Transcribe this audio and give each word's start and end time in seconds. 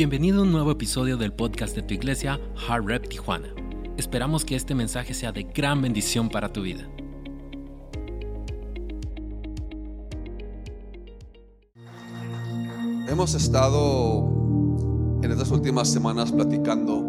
Bienvenido 0.00 0.40
a 0.40 0.44
un 0.44 0.50
nuevo 0.50 0.70
episodio 0.70 1.18
del 1.18 1.30
podcast 1.30 1.76
de 1.76 1.82
tu 1.82 1.92
iglesia, 1.92 2.40
Hard 2.66 2.86
Rep 2.86 3.06
Tijuana. 3.06 3.48
Esperamos 3.98 4.46
que 4.46 4.56
este 4.56 4.74
mensaje 4.74 5.12
sea 5.12 5.30
de 5.30 5.42
gran 5.42 5.82
bendición 5.82 6.30
para 6.30 6.50
tu 6.50 6.62
vida. 6.62 6.88
Hemos 13.08 13.34
estado 13.34 15.20
en 15.22 15.32
estas 15.32 15.50
últimas 15.50 15.90
semanas 15.90 16.32
platicando 16.32 17.04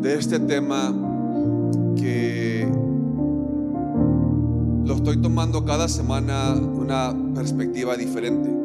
de 0.00 0.14
este 0.14 0.40
tema 0.40 0.90
que 1.96 2.66
lo 4.86 4.94
estoy 4.94 5.20
tomando 5.20 5.66
cada 5.66 5.86
semana 5.86 6.54
una 6.54 7.14
perspectiva 7.34 7.94
diferente. 7.94 8.57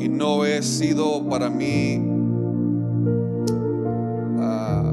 Y 0.00 0.08
no 0.08 0.44
he 0.44 0.62
sido 0.62 1.28
para 1.28 1.50
mí 1.50 2.00
ah, 4.38 4.92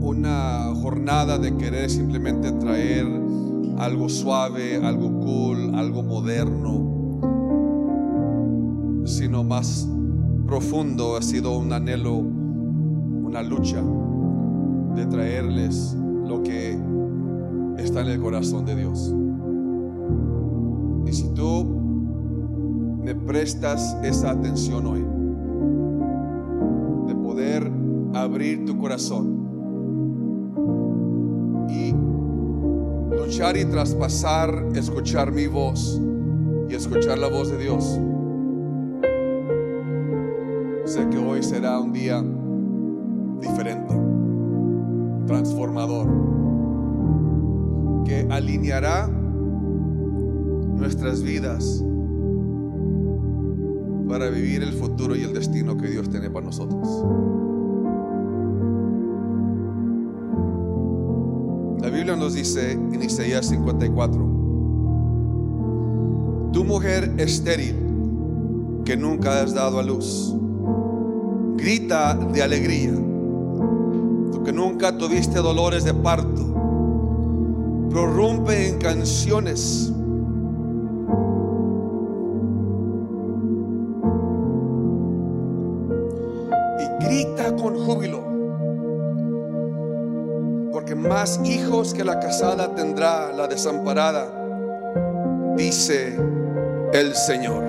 una 0.00 0.74
jornada 0.74 1.38
de 1.38 1.56
querer 1.56 1.90
simplemente 1.90 2.50
traer 2.52 3.06
algo 3.78 4.08
suave, 4.08 4.76
algo 4.76 5.20
cool, 5.20 5.74
algo 5.74 6.02
moderno, 6.02 7.20
sino 9.04 9.44
más 9.44 9.88
profundo 10.46 11.16
ha 11.16 11.22
sido 11.22 11.58
un 11.58 11.72
anhelo, 11.72 12.16
una 12.16 13.42
lucha 13.42 13.82
de 14.94 15.06
traerles 15.06 15.96
lo 16.26 16.42
que 16.42 16.78
está 17.78 18.02
en 18.02 18.08
el 18.08 18.20
corazón 18.20 18.64
de 18.64 18.76
Dios. 18.76 19.14
Y 21.06 21.12
si 21.12 21.28
tú 21.34 21.81
me 23.02 23.14
prestas 23.16 23.96
esa 24.04 24.30
atención 24.30 24.86
hoy, 24.86 25.04
de 27.08 27.14
poder 27.20 27.68
abrir 28.14 28.64
tu 28.64 28.78
corazón 28.78 29.42
y 31.68 31.92
luchar 33.16 33.56
y 33.56 33.64
traspasar, 33.64 34.68
escuchar 34.76 35.32
mi 35.32 35.48
voz 35.48 36.00
y 36.68 36.74
escuchar 36.74 37.18
la 37.18 37.28
voz 37.28 37.50
de 37.50 37.58
Dios. 37.58 37.98
Sé 40.84 41.08
que 41.08 41.18
hoy 41.18 41.42
será 41.42 41.80
un 41.80 41.92
día 41.92 42.22
diferente, 43.40 43.94
transformador, 45.26 46.06
que 48.04 48.28
alineará 48.30 49.08
nuestras 50.76 51.22
vidas 51.22 51.84
para 54.08 54.28
vivir 54.30 54.62
el 54.62 54.72
futuro 54.72 55.16
y 55.16 55.22
el 55.22 55.32
destino 55.32 55.76
que 55.76 55.88
Dios 55.88 56.08
tiene 56.10 56.30
para 56.30 56.46
nosotros. 56.46 56.88
La 61.80 61.88
Biblia 61.88 62.14
nos 62.16 62.34
dice 62.34 62.72
en 62.72 63.02
Isaías 63.02 63.46
54, 63.46 64.32
tu 66.52 66.64
mujer 66.64 67.12
estéril 67.18 67.76
que 68.84 68.96
nunca 68.96 69.42
has 69.42 69.54
dado 69.54 69.78
a 69.78 69.82
luz, 69.82 70.34
grita 71.56 72.14
de 72.14 72.42
alegría, 72.42 72.92
tú 74.32 74.42
que 74.44 74.52
nunca 74.52 74.96
tuviste 74.96 75.38
dolores 75.38 75.84
de 75.84 75.94
parto, 75.94 76.52
prorrumpe 77.90 78.68
en 78.68 78.78
canciones 78.78 79.92
hijos 91.44 91.94
que 91.94 92.04
la 92.04 92.18
casada 92.18 92.74
tendrá 92.74 93.32
la 93.32 93.46
desamparada, 93.46 94.26
dice 95.56 96.18
el 96.92 97.14
Señor. 97.14 97.62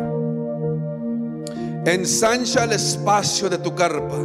Ensancha 1.85 2.63
el 2.63 2.71
espacio 2.73 3.49
de 3.49 3.59
tu 3.59 3.75
carpa 3.75 4.17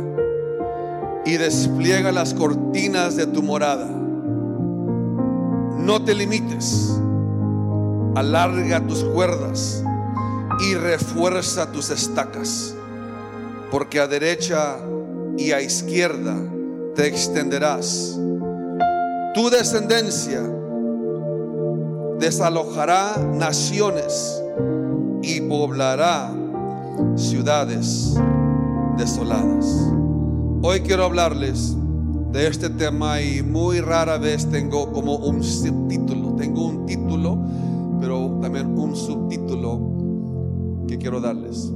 y 1.26 1.36
despliega 1.36 2.10
las 2.10 2.32
cortinas 2.32 3.16
de 3.16 3.26
tu 3.26 3.42
morada. 3.42 3.86
No 5.76 6.02
te 6.04 6.14
limites, 6.14 6.98
alarga 8.14 8.80
tus 8.86 9.04
cuerdas 9.04 9.84
y 10.70 10.74
refuerza 10.74 11.70
tus 11.70 11.90
estacas, 11.90 12.74
porque 13.70 14.00
a 14.00 14.06
derecha 14.06 14.78
y 15.36 15.52
a 15.52 15.60
izquierda 15.60 16.34
te 16.94 17.06
extenderás. 17.06 18.18
Tu 19.38 19.50
descendencia 19.50 20.42
desalojará 22.18 23.16
naciones 23.36 24.42
y 25.22 25.40
poblará 25.42 26.32
ciudades 27.14 28.16
desoladas. 28.96 29.92
Hoy 30.60 30.80
quiero 30.80 31.04
hablarles 31.04 31.76
de 32.32 32.48
este 32.48 32.68
tema 32.68 33.20
y 33.20 33.44
muy 33.44 33.80
rara 33.80 34.18
vez 34.18 34.44
tengo 34.50 34.90
como 34.90 35.14
un 35.14 35.44
subtítulo. 35.44 36.34
Tengo 36.34 36.66
un 36.66 36.86
título, 36.86 37.38
pero 38.00 38.40
también 38.42 38.76
un 38.76 38.96
subtítulo 38.96 40.84
que 40.88 40.98
quiero 40.98 41.20
darles. 41.20 41.72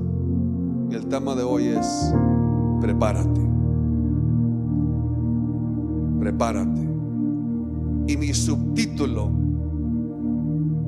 El 0.90 1.06
tema 1.06 1.36
de 1.36 1.44
hoy 1.44 1.68
es 1.68 2.12
prepárate 2.80 3.40
prepárate. 6.22 6.91
Y 8.06 8.16
mi 8.16 8.32
subtítulo 8.34 9.30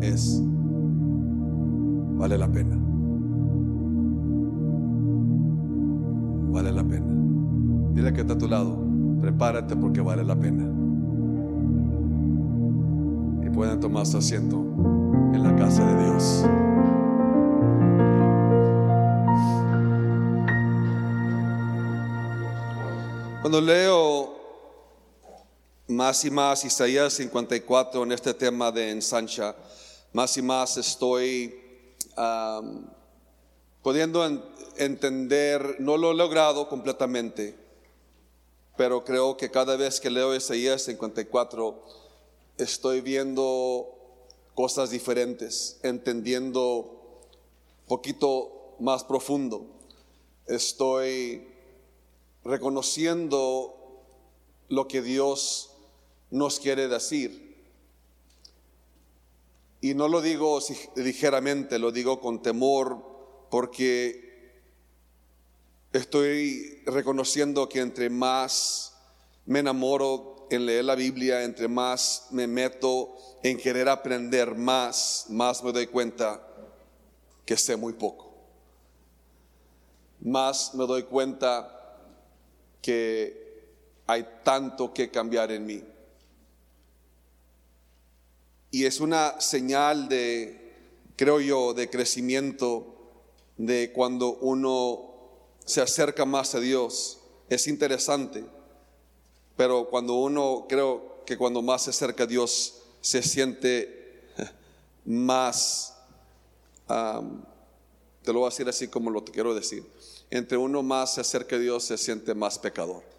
es, 0.00 0.42
vale 2.16 2.36
la 2.36 2.50
pena. 2.50 2.76
Vale 6.50 6.72
la 6.72 6.84
pena. 6.84 7.06
Dile 7.94 8.12
que 8.12 8.20
está 8.20 8.34
a 8.34 8.38
tu 8.38 8.48
lado, 8.48 8.78
prepárate 9.20 9.76
porque 9.76 10.00
vale 10.00 10.25
la 10.25 10.38
pena. 10.38 10.64
Y 13.44 13.50
pueden 13.50 13.81
tomar 13.81 14.06
su 14.06 14.19
asiento 14.19 14.64
en 15.32 15.42
la 15.42 15.54
casa 15.56 15.86
de 15.86 16.04
Dios. 16.04 16.46
Cuando 23.41 23.60
leo 23.60 24.33
más 25.94 26.25
y 26.25 26.31
más 26.31 26.65
Isaías 26.65 27.12
54 27.15 28.03
en 28.03 28.12
este 28.12 28.34
tema 28.34 28.72
de 28.72 28.91
ensancha, 28.91 29.55
más 30.12 30.37
y 30.37 30.43
más 30.43 30.77
estoy 30.77 31.55
pudiendo 33.82 34.25
entender, 34.77 35.77
no 35.78 35.97
lo 35.97 36.10
he 36.10 36.15
logrado 36.15 36.69
completamente, 36.69 37.56
pero 38.77 39.05
creo 39.05 39.37
que 39.37 39.50
cada 39.50 39.77
vez 39.77 40.00
que 40.00 40.10
leo 40.10 40.34
Isaías 40.34 40.82
54 40.82 41.82
estoy 42.59 43.00
viendo 43.00 43.94
cosas 44.55 44.91
diferentes, 44.91 45.78
entendiendo 45.82 47.22
poquito 47.87 48.75
más 48.81 49.05
profundo. 49.05 49.66
Estoy 50.47 51.47
reconociendo 52.44 53.75
lo 54.69 54.88
que 54.88 55.03
Dios 55.03 55.73
nos 56.34 56.58
quiere 56.58 56.88
decir. 56.88 57.54
Y 59.80 59.94
no 59.94 60.08
lo 60.08 60.20
digo 60.20 60.58
ligeramente, 60.96 61.78
lo 61.78 61.92
digo 61.92 62.20
con 62.20 62.42
temor, 62.42 63.46
porque 63.50 64.64
estoy 65.92 66.82
reconociendo 66.86 67.69
que 67.69 67.81
entre 67.81 68.10
más 68.10 68.96
me 69.46 69.60
enamoro 69.60 70.48
en 70.50 70.66
leer 70.66 70.86
la 70.86 70.96
Biblia, 70.96 71.44
entre 71.44 71.69
más 71.69 72.26
me 72.32 72.48
meto 72.48 73.14
en 73.44 73.56
querer 73.56 73.88
aprender 73.88 74.56
más, 74.56 75.26
más 75.28 75.62
me 75.62 75.70
doy 75.70 75.87
cuenta 75.87 76.44
que 77.44 77.56
sé 77.56 77.76
muy 77.76 77.92
poco. 77.92 78.34
Más 80.20 80.75
me 80.75 80.84
doy 80.84 81.04
cuenta 81.04 82.00
que 82.82 83.69
hay 84.08 84.26
tanto 84.42 84.92
que 84.92 85.10
cambiar 85.12 85.52
en 85.52 85.66
mí. 85.66 85.94
Y 88.75 88.87
es 88.87 88.99
una 88.99 89.41
señal 89.41 90.09
de, 90.09 90.75
creo 91.15 91.41
yo, 91.41 91.75
de 91.75 91.88
crecimiento 91.88 93.12
de 93.56 93.93
cuando 93.93 94.35
uno 94.41 95.12
se 95.65 95.81
acerca 95.81 96.25
más 96.25 96.56
a 96.56 96.59
Dios. 96.59 97.21
Es 97.49 97.69
interesante, 97.69 98.44
pero 99.56 99.88
cuando 99.88 100.15
uno, 100.15 100.67
creo 100.69 101.23
que 101.25 101.38
cuando 101.38 101.62
más 101.62 101.85
se 101.85 101.91
acerca 101.91 102.25
a 102.25 102.26
Dios, 102.26 102.82
se 103.00 103.23
siente 103.23 104.25
más 105.05 105.94
Te 106.88 108.32
lo 108.32 108.41
voy 108.41 108.49
a 108.49 108.50
decir 108.50 108.69
así 108.69 108.88
como 108.88 109.09
lo 109.09 109.25
quiero 109.25 109.55
decir. 109.55 109.87
Entre 110.31 110.59
uno 110.59 110.82
más 110.82 111.15
se 111.15 111.21
acerca 111.21 111.55
a 111.55 111.61
Dios, 111.61 111.85
se 111.85 111.97
siente 111.97 112.35
más 112.35 112.59
pecador. 112.59 113.13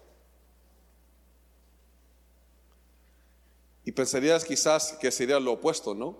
Y 3.86 3.92
pensarías 3.92 4.44
quizás 4.44 4.94
que 5.00 5.12
sería 5.12 5.38
lo 5.38 5.52
opuesto, 5.52 5.94
¿no? 5.94 6.16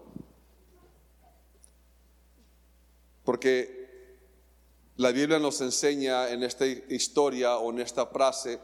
Porque 3.24 4.16
la 4.96 5.10
Biblia 5.10 5.40
nos 5.40 5.60
enseña 5.60 6.30
en 6.30 6.44
esta 6.44 6.64
historia 6.64 7.56
o 7.56 7.72
en 7.72 7.80
esta 7.80 8.06
frase 8.06 8.60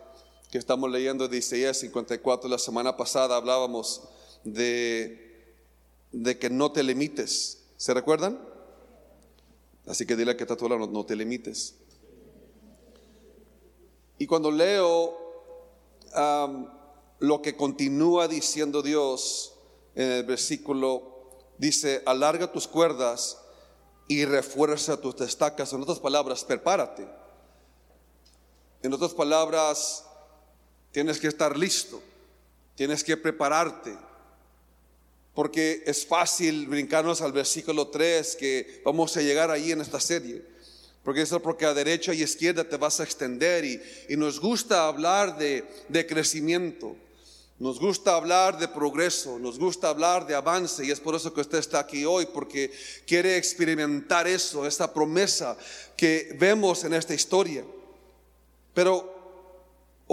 que 0.52 0.58
estamos 0.58 0.88
leyendo 0.88 1.26
de 1.26 1.37
Isaías 1.37 1.78
54, 1.78 2.49
la 2.49 2.58
semana 2.58 2.96
pasada 2.96 3.34
hablábamos 3.34 4.08
de, 4.44 5.56
de 6.12 6.38
que 6.38 6.49
no 6.49 6.70
te 6.70 6.84
limites. 6.84 7.64
¿Se 7.76 7.93
recuerdan? 7.93 8.38
Así 9.88 10.06
que 10.06 10.14
dile 10.14 10.37
que 10.37 10.44
está 10.44 10.56
no, 10.56 10.87
no 10.87 11.04
te 11.04 11.16
limites. 11.16 11.75
Y 14.16 14.28
cuando 14.28 14.52
leo 14.52 15.19
lo 17.23 17.41
que 17.41 17.57
continúa 17.57 18.29
diciendo 18.29 18.83
Dios 18.83 19.55
en 19.95 20.11
el 20.11 20.25
versículo, 20.25 21.31
dice, 21.59 22.03
alarga 22.05 22.53
tus 22.53 22.69
cuerdas 22.69 23.39
y 24.09 24.25
refuerza 24.25 25.01
tus 25.01 25.21
estacas. 25.23 25.73
En 25.73 25.83
otras 25.83 25.99
palabras, 25.99 26.45
prepárate. 26.45 27.09
En 28.83 28.93
otras 28.93 29.15
palabras, 29.15 30.05
Tienes 30.93 31.19
que 31.19 31.29
estar 31.29 31.57
listo, 31.57 32.03
tienes 32.75 33.03
que 33.03 33.17
prepararte, 33.17 33.97
porque 35.35 35.83
es 35.87 36.07
fácil 36.07 36.67
brincarnos 36.67 37.23
al 37.23 37.33
versículo 37.33 37.89
3 37.89 38.37
que 38.37 38.83
vamos 38.85 39.17
a 39.17 39.23
llegar 39.23 39.51
ahí 39.51 39.73
en 39.73 39.81
esta 39.81 39.99
serie. 39.99 40.43
Porque 41.03 41.23
eso 41.23 41.41
porque 41.41 41.65
a 41.65 41.75
derecha 41.75 42.15
y 42.15 42.23
izquierda 42.23 42.63
te 42.63 42.77
vas 42.77 43.01
a 43.01 43.05
extender 43.05 43.65
y, 43.65 43.81
nos 44.17 44.39
gusta 44.39 44.87
hablar 44.87 45.39
de, 45.39 45.65
de 45.89 46.07
crecimiento, 46.07 46.95
nos 47.58 47.78
gusta 47.78 48.16
hablar 48.16 48.58
de 48.58 48.69
progreso, 48.69 49.38
nos 49.38 49.58
gusta 49.58 49.88
hablar 49.88 50.26
de 50.26 50.34
avance 50.34 50.84
y 50.84 50.90
es 50.90 51.00
por 51.00 51.14
eso 51.14 51.32
que 51.32 51.43
usted 51.43 51.58
está 51.58 51.78
aquí 51.78 52.04
hoy, 52.04 52.26
porque 52.26 52.72
quiere 53.06 53.37
experimentar 53.37 54.26
eso, 54.26 54.66
esa 54.66 54.93
promesa 54.93 55.56
que 55.96 56.37
vemos 56.38 56.84
en 56.84 56.94
esta 56.94 57.14
historia. 57.14 57.64
Pero 58.75 59.12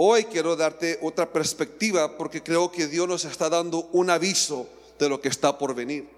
Hoy 0.02 0.24
quiero 0.24 0.56
darte 0.56 0.98
otra 1.02 1.30
perspectiva 1.30 2.16
porque 2.16 2.42
creo 2.42 2.72
que 2.72 2.86
Dios 2.86 3.06
nos 3.06 3.26
está 3.26 3.50
dando 3.50 3.90
un 3.92 4.08
aviso 4.08 4.66
de 4.98 5.10
lo 5.10 5.20
que 5.20 5.28
está 5.28 5.58
por 5.58 5.74
venir. 5.74 6.08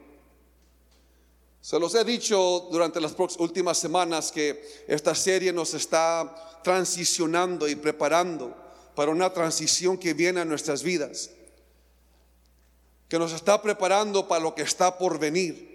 Se 1.60 1.80
los 1.80 1.92
he 1.96 2.04
dicho 2.04 2.68
durante 2.70 3.00
las 3.00 3.12
últimas 3.38 3.78
semanas 3.78 4.30
que 4.30 4.84
esta 4.86 5.16
serie 5.16 5.52
nos 5.52 5.74
está 5.74 6.60
transicionando 6.62 7.66
y 7.66 7.74
preparando 7.74 8.54
para 8.94 9.10
una 9.10 9.32
transición 9.32 9.98
que 9.98 10.14
viene 10.14 10.40
a 10.40 10.44
nuestras 10.44 10.82
vidas, 10.82 11.30
que 13.08 13.18
nos 13.18 13.32
está 13.32 13.60
preparando 13.60 14.28
para 14.28 14.42
lo 14.42 14.54
que 14.54 14.62
está 14.62 14.98
por 14.98 15.18
venir. 15.18 15.70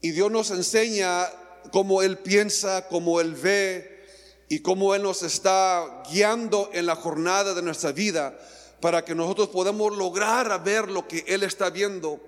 Y 0.00 0.10
Dios 0.12 0.30
nos 0.30 0.50
enseña 0.50 1.26
cómo 1.72 2.02
Él 2.02 2.18
piensa, 2.18 2.88
cómo 2.88 3.20
Él 3.20 3.34
ve, 3.34 3.98
y 4.48 4.60
cómo 4.60 4.94
Él 4.94 5.02
nos 5.02 5.22
está 5.22 6.02
guiando 6.10 6.70
en 6.72 6.86
la 6.86 6.96
jornada 6.96 7.54
de 7.54 7.62
nuestra 7.62 7.92
vida 7.92 8.38
para 8.80 9.04
que 9.04 9.14
nosotros 9.14 9.48
podamos 9.48 9.96
lograr 9.96 10.62
ver 10.64 10.88
lo 10.88 11.06
que 11.06 11.24
Él 11.26 11.42
está 11.42 11.70
viendo 11.70 12.20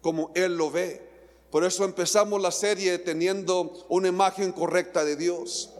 como 0.00 0.30
Él 0.34 0.56
lo 0.56 0.70
ve. 0.70 1.06
Por 1.50 1.64
eso 1.64 1.84
empezamos 1.84 2.40
la 2.40 2.50
serie 2.50 2.98
teniendo 2.98 3.86
una 3.88 4.08
imagen 4.08 4.52
correcta 4.52 5.04
de 5.04 5.16
Dios. 5.16 5.70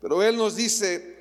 Pero 0.00 0.22
Él 0.22 0.36
nos 0.36 0.56
dice 0.56 1.11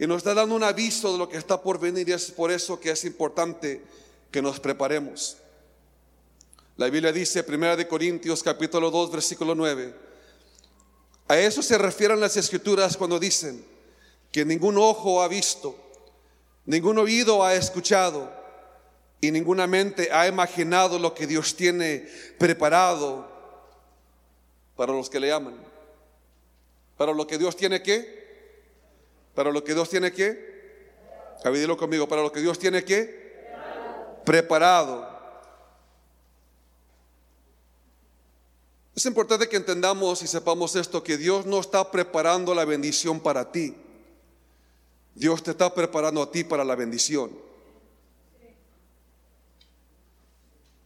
y 0.00 0.06
nos 0.06 0.16
está 0.16 0.32
dando 0.32 0.54
un 0.54 0.64
aviso 0.64 1.12
de 1.12 1.18
lo 1.18 1.28
que 1.28 1.36
está 1.36 1.60
por 1.60 1.78
venir 1.78 2.08
y 2.08 2.12
es 2.12 2.30
por 2.30 2.50
eso 2.50 2.80
que 2.80 2.90
es 2.90 3.04
importante 3.04 3.82
que 4.30 4.40
nos 4.40 4.58
preparemos. 4.58 5.36
La 6.78 6.88
Biblia 6.88 7.12
dice, 7.12 7.44
1 7.46 7.86
Corintios 7.86 8.42
capítulo 8.42 8.90
2, 8.90 9.12
versículo 9.12 9.54
9, 9.54 9.94
a 11.28 11.38
eso 11.38 11.62
se 11.62 11.76
refieren 11.76 12.18
las 12.18 12.34
escrituras 12.38 12.96
cuando 12.96 13.18
dicen 13.18 13.62
que 14.32 14.42
ningún 14.42 14.78
ojo 14.78 15.20
ha 15.20 15.28
visto, 15.28 15.76
ningún 16.64 16.96
oído 16.96 17.44
ha 17.44 17.54
escuchado 17.54 18.32
y 19.20 19.30
ninguna 19.30 19.66
mente 19.66 20.08
ha 20.10 20.26
imaginado 20.26 20.98
lo 20.98 21.12
que 21.12 21.26
Dios 21.26 21.54
tiene 21.54 22.08
preparado 22.38 23.30
para 24.76 24.94
los 24.94 25.10
que 25.10 25.20
le 25.20 25.30
aman. 25.30 25.56
Para 26.96 27.12
lo 27.12 27.26
que 27.26 27.36
Dios 27.36 27.54
tiene 27.54 27.82
que, 27.82 28.19
para 29.34 29.50
lo 29.50 29.62
que 29.64 29.74
Dios 29.74 29.88
tiene 29.88 30.12
que, 30.12 30.50
dilo 31.52 31.76
conmigo, 31.76 32.08
para 32.08 32.22
lo 32.22 32.32
que 32.32 32.40
Dios 32.40 32.58
tiene 32.58 32.84
que, 32.84 33.48
preparado. 34.24 35.08
Es 38.94 39.06
importante 39.06 39.48
que 39.48 39.56
entendamos 39.56 40.22
y 40.22 40.26
sepamos 40.26 40.76
esto, 40.76 41.02
que 41.02 41.16
Dios 41.16 41.46
no 41.46 41.60
está 41.60 41.90
preparando 41.90 42.54
la 42.54 42.64
bendición 42.64 43.20
para 43.20 43.50
ti. 43.50 43.74
Dios 45.14 45.42
te 45.42 45.52
está 45.52 45.72
preparando 45.74 46.22
a 46.22 46.30
ti 46.30 46.44
para 46.44 46.64
la 46.64 46.74
bendición. 46.74 47.49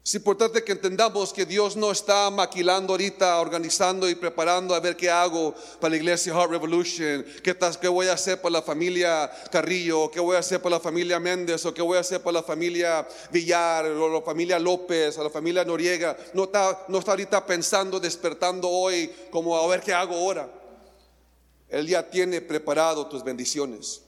Es 0.04 0.14
importante 0.14 0.62
que 0.62 0.72
entendamos 0.72 1.32
que 1.32 1.46
Dios 1.46 1.76
no 1.76 1.90
está 1.90 2.28
maquilando 2.28 2.92
ahorita, 2.92 3.40
organizando 3.40 4.06
y 4.06 4.14
preparando 4.14 4.74
a 4.74 4.80
ver 4.80 4.98
qué 4.98 5.08
hago 5.08 5.54
para 5.80 5.92
la 5.92 5.96
iglesia 5.96 6.34
Heart 6.34 6.50
Revolution, 6.50 7.24
qué, 7.42 7.56
qué 7.80 7.88
voy 7.88 8.08
a 8.08 8.12
hacer 8.12 8.38
para 8.38 8.52
la 8.52 8.62
familia 8.62 9.30
Carrillo, 9.50 10.10
qué 10.10 10.20
voy 10.20 10.36
a 10.36 10.40
hacer 10.40 10.60
para 10.60 10.76
la 10.76 10.80
familia 10.80 11.18
Méndez, 11.18 11.64
o 11.64 11.72
qué 11.72 11.80
voy 11.80 11.96
a 11.96 12.00
hacer 12.00 12.20
para 12.20 12.34
la 12.34 12.42
familia 12.42 13.08
Villar, 13.32 13.86
o 13.86 14.12
la 14.12 14.20
familia 14.20 14.58
López, 14.58 15.16
o 15.16 15.24
la 15.24 15.30
familia 15.30 15.64
Noriega. 15.64 16.14
No 16.34 16.44
está, 16.44 16.84
no 16.88 16.98
está 16.98 17.12
ahorita 17.12 17.46
pensando, 17.46 17.98
despertando 17.98 18.68
hoy, 18.68 19.10
como 19.30 19.56
a 19.56 19.66
ver 19.68 19.80
qué 19.80 19.94
hago 19.94 20.16
ahora. 20.16 20.50
Él 21.66 21.86
ya 21.86 22.10
tiene 22.10 22.42
preparado 22.42 23.06
tus 23.06 23.24
bendiciones. 23.24 24.03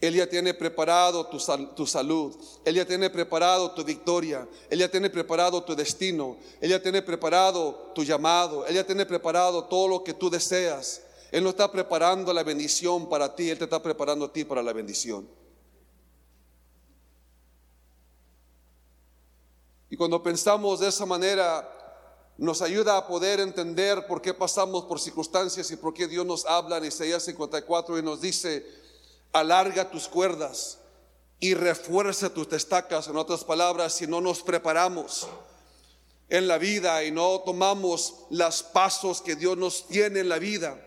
Él 0.00 0.14
ya 0.14 0.28
tiene 0.28 0.52
preparado 0.52 1.26
tu, 1.26 1.38
salud. 1.86 2.36
Él 2.64 2.74
ya 2.74 2.84
tiene 2.84 3.08
preparado 3.08 3.70
tu 3.70 3.84
victoria. 3.84 4.46
Él 4.68 4.80
ya 4.80 4.90
tiene 4.90 5.08
preparado 5.08 5.62
tu 5.62 5.74
destino. 5.74 6.36
Él 6.60 6.70
ya 6.70 6.82
tiene 6.82 7.00
preparado 7.00 7.92
tu 7.94 8.04
llamado. 8.04 8.66
Él 8.66 8.74
ya 8.74 8.84
tiene 8.84 9.06
preparado 9.06 9.64
todo 9.64 9.88
lo 9.88 10.04
que 10.04 10.12
tú 10.12 10.28
deseas. 10.28 11.02
Él 11.32 11.42
no 11.42 11.50
está 11.50 11.70
preparando 11.72 12.32
la 12.32 12.42
bendición 12.42 13.08
para 13.08 13.34
ti. 13.34 13.48
Él 13.48 13.58
te 13.58 13.64
está 13.64 13.82
preparando 13.82 14.26
a 14.26 14.32
ti 14.32 14.44
para 14.44 14.62
la 14.62 14.72
bendición. 14.72 15.26
Y 19.88 19.96
cuando 19.96 20.22
pensamos 20.22 20.80
de 20.80 20.88
esa 20.88 21.06
manera, 21.06 21.70
nos 22.36 22.62
ayuda 22.62 22.96
a 22.96 23.06
poder 23.06 23.40
entender 23.40 24.06
por 24.06 24.20
qué 24.20 24.34
pasamos 24.34 24.84
por 24.84 25.00
circunstancias 25.00 25.70
y 25.70 25.76
por 25.76 25.94
qué 25.94 26.08
Dios 26.08 26.26
nos 26.26 26.44
habla 26.46 26.78
en 26.78 26.86
Isaías 26.86 27.22
54 27.22 27.98
y 27.98 28.02
nos 28.02 28.20
dice, 28.20 28.66
alarga 29.34 29.90
tus 29.90 30.08
cuerdas 30.08 30.78
y 31.40 31.52
refuerza 31.52 32.32
tus 32.32 32.50
estacas. 32.52 33.08
En 33.08 33.16
otras 33.16 33.44
palabras, 33.44 33.92
si 33.92 34.06
no 34.06 34.20
nos 34.22 34.42
preparamos 34.42 35.26
en 36.30 36.48
la 36.48 36.56
vida 36.56 37.04
y 37.04 37.10
no 37.10 37.40
tomamos 37.40 38.14
los 38.30 38.62
pasos 38.62 39.20
que 39.20 39.36
Dios 39.36 39.58
nos 39.58 39.86
tiene 39.88 40.20
en 40.20 40.28
la 40.28 40.38
vida, 40.38 40.80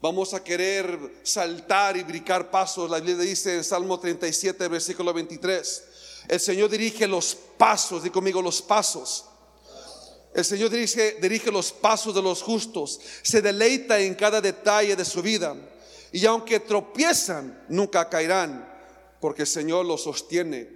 vamos 0.00 0.34
a 0.34 0.44
querer 0.44 0.96
saltar 1.24 1.96
y 1.96 2.04
brincar 2.04 2.50
pasos. 2.50 2.88
La 2.90 3.00
Biblia 3.00 3.24
dice 3.24 3.56
en 3.56 3.64
Salmo 3.64 3.98
37, 3.98 4.68
versículo 4.68 5.12
23, 5.14 5.84
el 6.28 6.40
Señor 6.40 6.70
dirige 6.70 7.08
los 7.08 7.34
pasos, 7.34 8.02
di 8.02 8.10
conmigo 8.10 8.42
los 8.42 8.60
pasos. 8.60 9.24
El 10.34 10.44
Señor 10.44 10.70
dirige, 10.70 11.18
dirige 11.20 11.50
los 11.50 11.72
pasos 11.72 12.14
de 12.14 12.22
los 12.22 12.42
justos, 12.42 13.00
se 13.22 13.42
deleita 13.42 13.98
en 13.98 14.14
cada 14.14 14.40
detalle 14.40 14.94
de 14.94 15.04
su 15.04 15.22
vida. 15.22 15.56
Y 16.12 16.26
aunque 16.26 16.60
tropiezan, 16.60 17.64
nunca 17.68 18.08
caerán, 18.08 18.68
porque 19.20 19.42
el 19.42 19.48
Señor 19.48 19.86
los 19.86 20.02
sostiene 20.02 20.68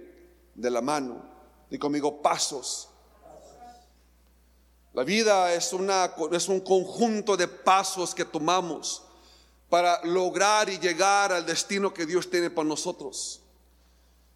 de 0.55 0.71
la 0.71 0.81
mano. 0.81 1.23
Y 1.69 1.77
conmigo, 1.77 2.21
pasos. 2.21 2.89
La 4.93 5.03
vida 5.03 5.53
es, 5.53 5.73
una, 5.73 6.15
es 6.31 6.49
un 6.49 6.59
conjunto 6.61 7.37
de 7.37 7.47
pasos 7.47 8.15
que 8.15 8.25
tomamos 8.25 9.03
para 9.69 10.03
lograr 10.05 10.69
y 10.69 10.79
llegar 10.79 11.31
al 11.31 11.45
destino 11.45 11.93
que 11.93 12.07
Dios 12.07 12.29
tiene 12.29 12.49
para 12.49 12.67
nosotros. 12.67 13.41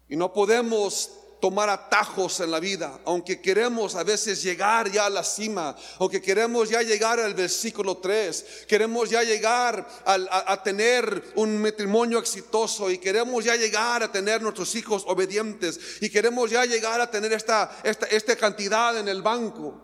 Y 0.08 0.14
no 0.14 0.32
podemos 0.32 1.10
tomar 1.42 1.68
atajos 1.68 2.38
en 2.38 2.52
la 2.52 2.60
vida, 2.60 3.00
aunque 3.04 3.40
queremos 3.40 3.96
a 3.96 4.04
veces 4.04 4.40
llegar 4.44 4.88
ya 4.88 5.06
a 5.06 5.10
la 5.10 5.24
cima, 5.24 5.74
aunque 5.98 6.22
queremos 6.22 6.68
ya 6.68 6.82
llegar 6.82 7.18
al 7.18 7.34
versículo 7.34 7.96
3, 7.96 8.66
queremos 8.68 9.10
ya 9.10 9.24
llegar 9.24 9.84
a, 10.06 10.62
tener 10.62 11.32
un 11.34 11.60
matrimonio 11.60 12.20
exitoso 12.20 12.92
y 12.92 12.98
queremos 12.98 13.44
ya 13.44 13.56
llegar 13.56 14.04
a 14.04 14.12
tener 14.12 14.40
nuestros 14.40 14.72
hijos 14.76 15.02
obedientes 15.08 15.80
y 16.00 16.10
queremos 16.10 16.48
ya 16.48 16.64
llegar 16.64 17.00
a 17.00 17.10
tener 17.10 17.32
esta, 17.32 17.76
esta, 17.82 18.06
esta 18.06 18.36
cantidad 18.36 18.96
en 18.96 19.08
el 19.08 19.20
banco. 19.20 19.82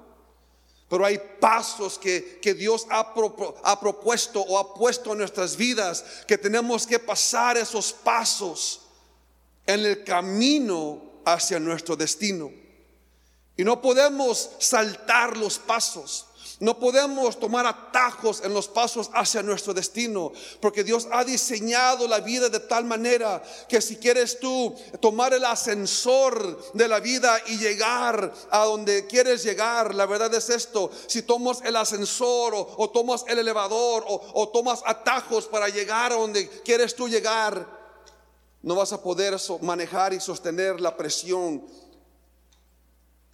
Pero 0.88 1.04
hay 1.04 1.20
pasos 1.40 1.98
que, 1.98 2.38
que 2.40 2.54
Dios 2.54 2.86
ha, 2.88 3.00
ha 3.00 3.80
propuesto 3.80 4.42
o 4.42 4.60
ha 4.60 4.74
puesto 4.74 5.10
en 5.10 5.18
nuestras 5.18 5.56
vidas 5.56 6.04
que 6.24 6.38
tenemos 6.38 6.86
que 6.86 7.00
pasar 7.00 7.56
esos 7.56 7.92
pasos 7.92 8.82
en 9.66 9.84
el 9.84 10.04
camino 10.04 11.08
hacia 11.32 11.58
nuestro 11.58 11.96
destino. 11.96 12.50
Y 13.56 13.64
no 13.64 13.82
podemos 13.82 14.50
saltar 14.58 15.36
los 15.36 15.58
pasos. 15.58 16.26
No 16.60 16.78
podemos 16.78 17.38
tomar 17.38 17.66
atajos 17.66 18.40
en 18.42 18.52
los 18.52 18.66
pasos 18.66 19.10
hacia 19.14 19.42
nuestro 19.42 19.72
destino, 19.72 20.32
porque 20.60 20.82
Dios 20.82 21.06
ha 21.12 21.22
diseñado 21.22 22.08
la 22.08 22.18
vida 22.18 22.48
de 22.48 22.58
tal 22.58 22.84
manera 22.84 23.40
que 23.68 23.80
si 23.80 23.96
quieres 23.96 24.40
tú 24.40 24.74
tomar 25.00 25.34
el 25.34 25.44
ascensor 25.44 26.72
de 26.74 26.88
la 26.88 26.98
vida 26.98 27.40
y 27.46 27.58
llegar 27.58 28.32
a 28.50 28.64
donde 28.64 29.06
quieres 29.06 29.44
llegar, 29.44 29.94
la 29.94 30.06
verdad 30.06 30.34
es 30.34 30.50
esto, 30.50 30.90
si 31.06 31.22
tomas 31.22 31.60
el 31.64 31.76
ascensor 31.76 32.54
o, 32.56 32.90
tomas 32.90 33.24
el 33.28 33.38
elevador 33.38 34.04
o, 34.08 34.20
o 34.34 34.48
tomas 34.48 34.82
atajos 34.84 35.46
para 35.46 35.68
llegar 35.68 36.12
a 36.12 36.16
donde 36.16 36.48
quieres 36.64 36.96
tú 36.96 37.08
llegar, 37.08 37.77
no 38.62 38.74
vas 38.74 38.92
a 38.92 39.02
poder 39.02 39.36
manejar 39.62 40.12
y 40.12 40.20
sostener 40.20 40.80
la 40.80 40.96
presión 40.96 41.64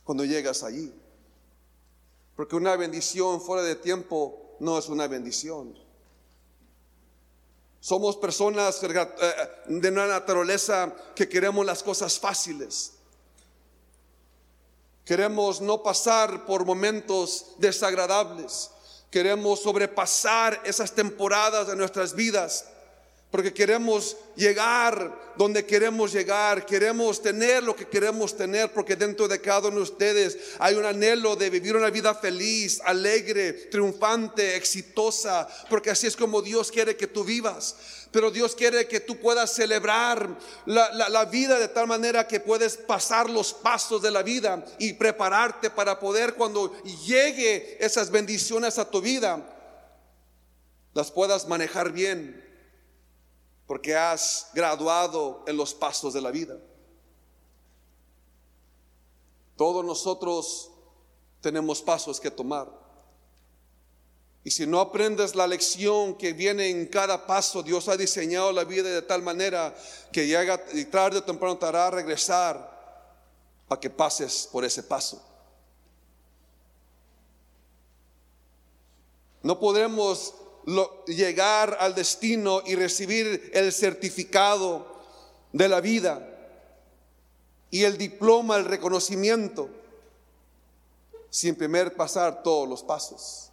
cuando 0.04 0.24
llegas 0.24 0.62
allí. 0.62 0.92
Porque 2.36 2.56
una 2.56 2.76
bendición 2.76 3.40
fuera 3.40 3.62
de 3.62 3.76
tiempo 3.76 4.56
no 4.60 4.78
es 4.78 4.88
una 4.88 5.06
bendición. 5.06 5.78
Somos 7.80 8.16
personas 8.16 8.82
eh, 8.82 9.08
de 9.66 9.88
una 9.88 10.06
naturaleza 10.06 10.94
que 11.14 11.28
queremos 11.28 11.64
las 11.64 11.82
cosas 11.82 12.18
fáciles. 12.18 12.92
Queremos 15.04 15.60
no 15.60 15.82
pasar 15.82 16.46
por 16.46 16.64
momentos 16.64 17.52
desagradables. 17.58 18.70
Queremos 19.10 19.60
sobrepasar 19.60 20.60
esas 20.64 20.92
temporadas 20.92 21.66
de 21.66 21.76
nuestras 21.76 22.14
vidas 22.14 22.66
porque 23.34 23.52
queremos 23.52 24.16
llegar 24.36 25.34
donde 25.36 25.66
queremos 25.66 26.12
llegar, 26.12 26.64
queremos 26.64 27.20
tener 27.20 27.64
lo 27.64 27.74
que 27.74 27.88
queremos 27.88 28.36
tener, 28.36 28.72
porque 28.72 28.94
dentro 28.94 29.26
de 29.26 29.40
cada 29.40 29.66
uno 29.70 29.78
de 29.78 29.82
ustedes 29.82 30.38
hay 30.60 30.76
un 30.76 30.84
anhelo 30.84 31.34
de 31.34 31.50
vivir 31.50 31.74
una 31.74 31.90
vida 31.90 32.14
feliz, 32.14 32.80
alegre, 32.84 33.52
triunfante, 33.52 34.54
exitosa, 34.54 35.48
porque 35.68 35.90
así 35.90 36.06
es 36.06 36.14
como 36.14 36.42
Dios 36.42 36.70
quiere 36.70 36.96
que 36.96 37.08
tú 37.08 37.24
vivas. 37.24 37.74
Pero 38.12 38.30
Dios 38.30 38.54
quiere 38.54 38.86
que 38.86 39.00
tú 39.00 39.18
puedas 39.18 39.52
celebrar 39.52 40.38
la, 40.64 41.08
la 41.08 41.24
vida 41.24 41.58
de 41.58 41.66
tal 41.66 41.88
manera 41.88 42.28
que 42.28 42.38
puedes 42.38 42.76
pasar 42.76 43.28
los 43.28 43.52
pasos 43.52 44.00
de 44.00 44.12
la 44.12 44.22
vida 44.22 44.64
y 44.78 44.92
prepararte 44.92 45.70
para 45.70 45.98
poder 45.98 46.34
cuando 46.34 46.72
llegue 47.04 47.84
esas 47.84 48.12
bendiciones 48.12 48.78
a 48.78 48.88
tu 48.88 49.00
vida, 49.00 49.44
las 50.92 51.10
puedas 51.10 51.48
manejar 51.48 51.90
bien 51.90 52.43
porque 53.66 53.97
has 53.97 54.50
graduado 54.54 55.42
en 55.47 55.56
los 55.56 55.75
pasos 55.75 56.12
de 56.12 56.21
la 56.21 56.30
vida. 56.30 56.56
Todos 59.56 59.85
nosotros 59.85 60.71
tenemos 61.40 61.80
pasos 61.80 62.21
que 62.21 62.30
tomar. 62.30 62.68
Y 64.42 64.50
si 64.50 64.66
no 64.66 64.78
aprendes 64.78 65.35
la 65.35 65.47
lección 65.47 66.14
que 66.16 66.35
viene 66.35 66.68
en 66.68 66.87
cada 66.87 67.26
paso, 67.26 67.62
Dios 67.62 67.88
ha 67.88 67.97
diseñado 67.97 68.52
la 68.52 68.64
vida 68.64 68.90
de 68.90 69.00
tal 69.00 69.23
manera 69.23 69.75
que 70.12 70.26
llega 70.26 70.62
y 70.75 70.85
tarde 70.85 71.18
o 71.18 71.25
temprano 71.25 71.56
te 71.56 71.64
hará 71.64 71.90
regresar 71.90 72.75
a 73.71 73.80
que 73.80 73.88
pases 73.88 74.47
por 74.52 74.64
ese 74.64 74.83
paso. 74.83 75.23
No 79.42 79.59
podremos 79.59 80.35
llegar 81.06 81.76
al 81.80 81.94
destino 81.94 82.62
y 82.64 82.75
recibir 82.75 83.50
el 83.52 83.73
certificado 83.73 84.87
de 85.52 85.68
la 85.68 85.80
vida 85.80 86.26
y 87.71 87.85
el 87.85 87.99
diploma, 87.99 88.56
el 88.56 88.64
reconocimiento, 88.64 89.68
sin 91.30 91.56
primer 91.56 91.94
pasar 91.94 92.42
todos 92.42 92.68
los 92.68 92.83
pasos. 92.83 93.50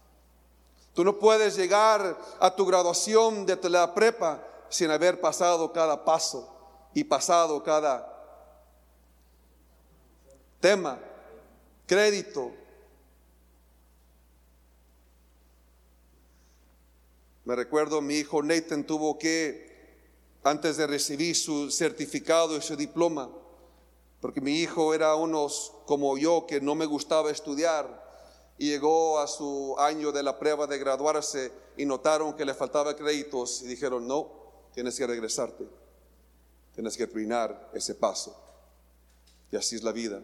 Tú 0.93 1.03
no 1.03 1.17
puedes 1.17 1.55
llegar 1.55 2.17
a 2.39 2.55
tu 2.55 2.65
graduación 2.65 3.45
de 3.45 3.57
la 3.69 3.93
prepa 3.93 4.45
sin 4.69 4.91
haber 4.91 5.19
pasado 5.19 5.71
cada 5.71 6.03
paso 6.05 6.47
y 6.93 7.03
pasado 7.03 7.63
cada 7.63 8.07
tema, 10.59 10.99
crédito, 11.87 12.51
Me 17.51 17.57
recuerdo 17.57 17.99
mi 17.99 18.15
hijo 18.15 18.41
Nathan 18.41 18.85
tuvo 18.85 19.19
que, 19.19 19.69
antes 20.41 20.77
de 20.77 20.87
recibir 20.87 21.35
su 21.35 21.69
certificado 21.69 22.55
y 22.55 22.61
su 22.61 22.77
diploma, 22.77 23.29
porque 24.21 24.39
mi 24.39 24.61
hijo 24.61 24.93
era 24.93 25.15
unos 25.15 25.73
como 25.85 26.17
yo 26.17 26.45
que 26.47 26.61
no 26.61 26.75
me 26.75 26.85
gustaba 26.85 27.29
estudiar 27.29 28.09
y 28.57 28.69
llegó 28.69 29.19
a 29.19 29.27
su 29.27 29.75
año 29.79 30.13
de 30.13 30.23
la 30.23 30.39
prueba 30.39 30.65
de 30.65 30.77
graduarse 30.77 31.51
y 31.75 31.83
notaron 31.83 32.37
que 32.37 32.45
le 32.45 32.53
faltaba 32.53 32.95
créditos 32.95 33.61
y 33.63 33.67
dijeron, 33.67 34.07
no, 34.07 34.31
tienes 34.73 34.97
que 34.97 35.05
regresarte, 35.05 35.67
tienes 36.73 36.95
que 36.95 37.05
terminar 37.05 37.69
ese 37.73 37.95
paso. 37.95 38.33
Y 39.51 39.57
así 39.57 39.75
es 39.75 39.83
la 39.83 39.91
vida. 39.91 40.21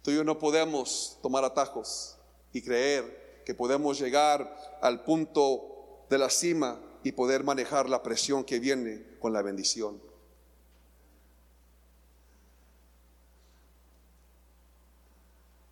Tú 0.00 0.10
y 0.10 0.14
yo 0.14 0.24
no 0.24 0.38
podemos 0.38 1.18
tomar 1.20 1.44
atajos 1.44 2.16
y 2.50 2.62
creer 2.62 3.19
que 3.50 3.54
podemos 3.56 3.98
llegar 3.98 4.78
al 4.80 5.02
punto 5.02 6.04
de 6.08 6.18
la 6.18 6.30
cima 6.30 6.80
y 7.02 7.10
poder 7.10 7.42
manejar 7.42 7.88
la 7.88 8.00
presión 8.00 8.44
que 8.44 8.60
viene 8.60 9.04
con 9.18 9.32
la 9.32 9.42
bendición. 9.42 10.00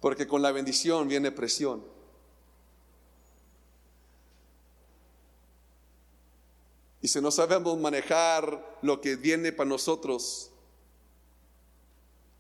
Porque 0.01 0.27
con 0.27 0.43
la 0.43 0.51
bendición 0.51 1.07
viene 1.07 1.31
presión. 1.31 1.85
Y 7.01 7.07
si 7.07 7.21
no 7.21 7.31
sabemos 7.31 7.79
manejar 7.79 8.77
lo 8.83 9.01
que 9.01 9.15
viene 9.15 9.53
para 9.53 9.69
nosotros, 9.69 10.51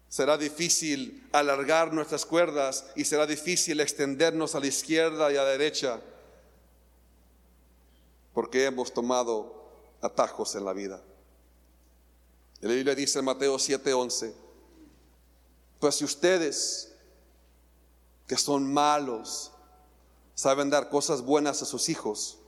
Será 0.09 0.39
difícil 0.39 1.29
alargar 1.33 1.93
nuestras 1.93 2.25
cuerdas 2.25 2.87
y 2.97 3.05
será 3.05 3.27
difícil 3.27 3.81
extendernos 3.81 4.55
a 4.55 4.61
la 4.61 4.67
izquierda 4.67 5.31
y 5.31 5.37
a 5.37 5.43
la 5.43 5.51
derecha 5.51 6.01
porque 8.33 8.65
hemos 8.65 8.95
tomado 8.95 9.69
atajos 10.01 10.55
en 10.55 10.65
la 10.65 10.73
vida. 10.73 11.03
La 12.61 12.71
Biblia 12.71 12.95
dice 12.95 13.19
en 13.19 13.25
Mateo 13.25 13.57
7:11, 13.59 14.33
pues 15.79 15.97
si 15.97 16.05
ustedes 16.05 16.93
que 18.27 18.37
son 18.37 18.73
malos 18.73 19.53
saben 20.35 20.71
dar 20.71 20.89
cosas 20.89 21.21
buenas 21.21 21.63
a 21.63 21.67
sus 21.67 21.89
hijos, 21.89 22.39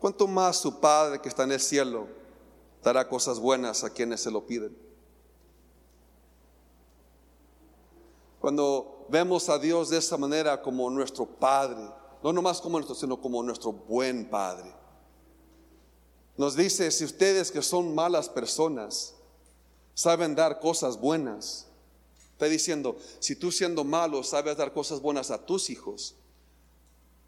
¿cuánto 0.00 0.26
más 0.26 0.56
su 0.56 0.80
Padre 0.80 1.20
que 1.20 1.28
está 1.28 1.44
en 1.44 1.52
el 1.52 1.60
cielo 1.60 2.08
dará 2.82 3.08
cosas 3.08 3.38
buenas 3.38 3.84
a 3.84 3.90
quienes 3.90 4.20
se 4.20 4.30
lo 4.30 4.46
piden? 4.46 4.87
Cuando 8.40 9.06
vemos 9.08 9.48
a 9.48 9.58
Dios 9.58 9.90
de 9.90 9.98
esa 9.98 10.16
manera 10.16 10.62
como 10.62 10.88
nuestro 10.90 11.26
Padre, 11.26 11.88
no 12.22 12.32
nomás 12.32 12.60
como 12.60 12.78
nuestro, 12.78 12.94
sino 12.94 13.20
como 13.20 13.42
nuestro 13.42 13.72
buen 13.72 14.28
Padre. 14.28 14.72
Nos 16.36 16.54
dice, 16.54 16.90
si 16.90 17.04
ustedes 17.04 17.50
que 17.50 17.62
son 17.62 17.94
malas 17.94 18.28
personas 18.28 19.14
saben 19.94 20.36
dar 20.36 20.60
cosas 20.60 20.98
buenas, 20.98 21.66
está 22.32 22.46
diciendo, 22.46 22.96
si 23.18 23.34
tú 23.34 23.50
siendo 23.50 23.82
malo 23.82 24.22
sabes 24.22 24.56
dar 24.56 24.72
cosas 24.72 25.00
buenas 25.00 25.32
a 25.32 25.44
tus 25.44 25.70
hijos, 25.70 26.14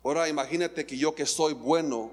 ahora 0.05 0.29
imagínate 0.29 0.87
que 0.87 0.97
yo 0.97 1.15
que 1.15 1.27
soy 1.27 1.55
bueno, 1.55 2.13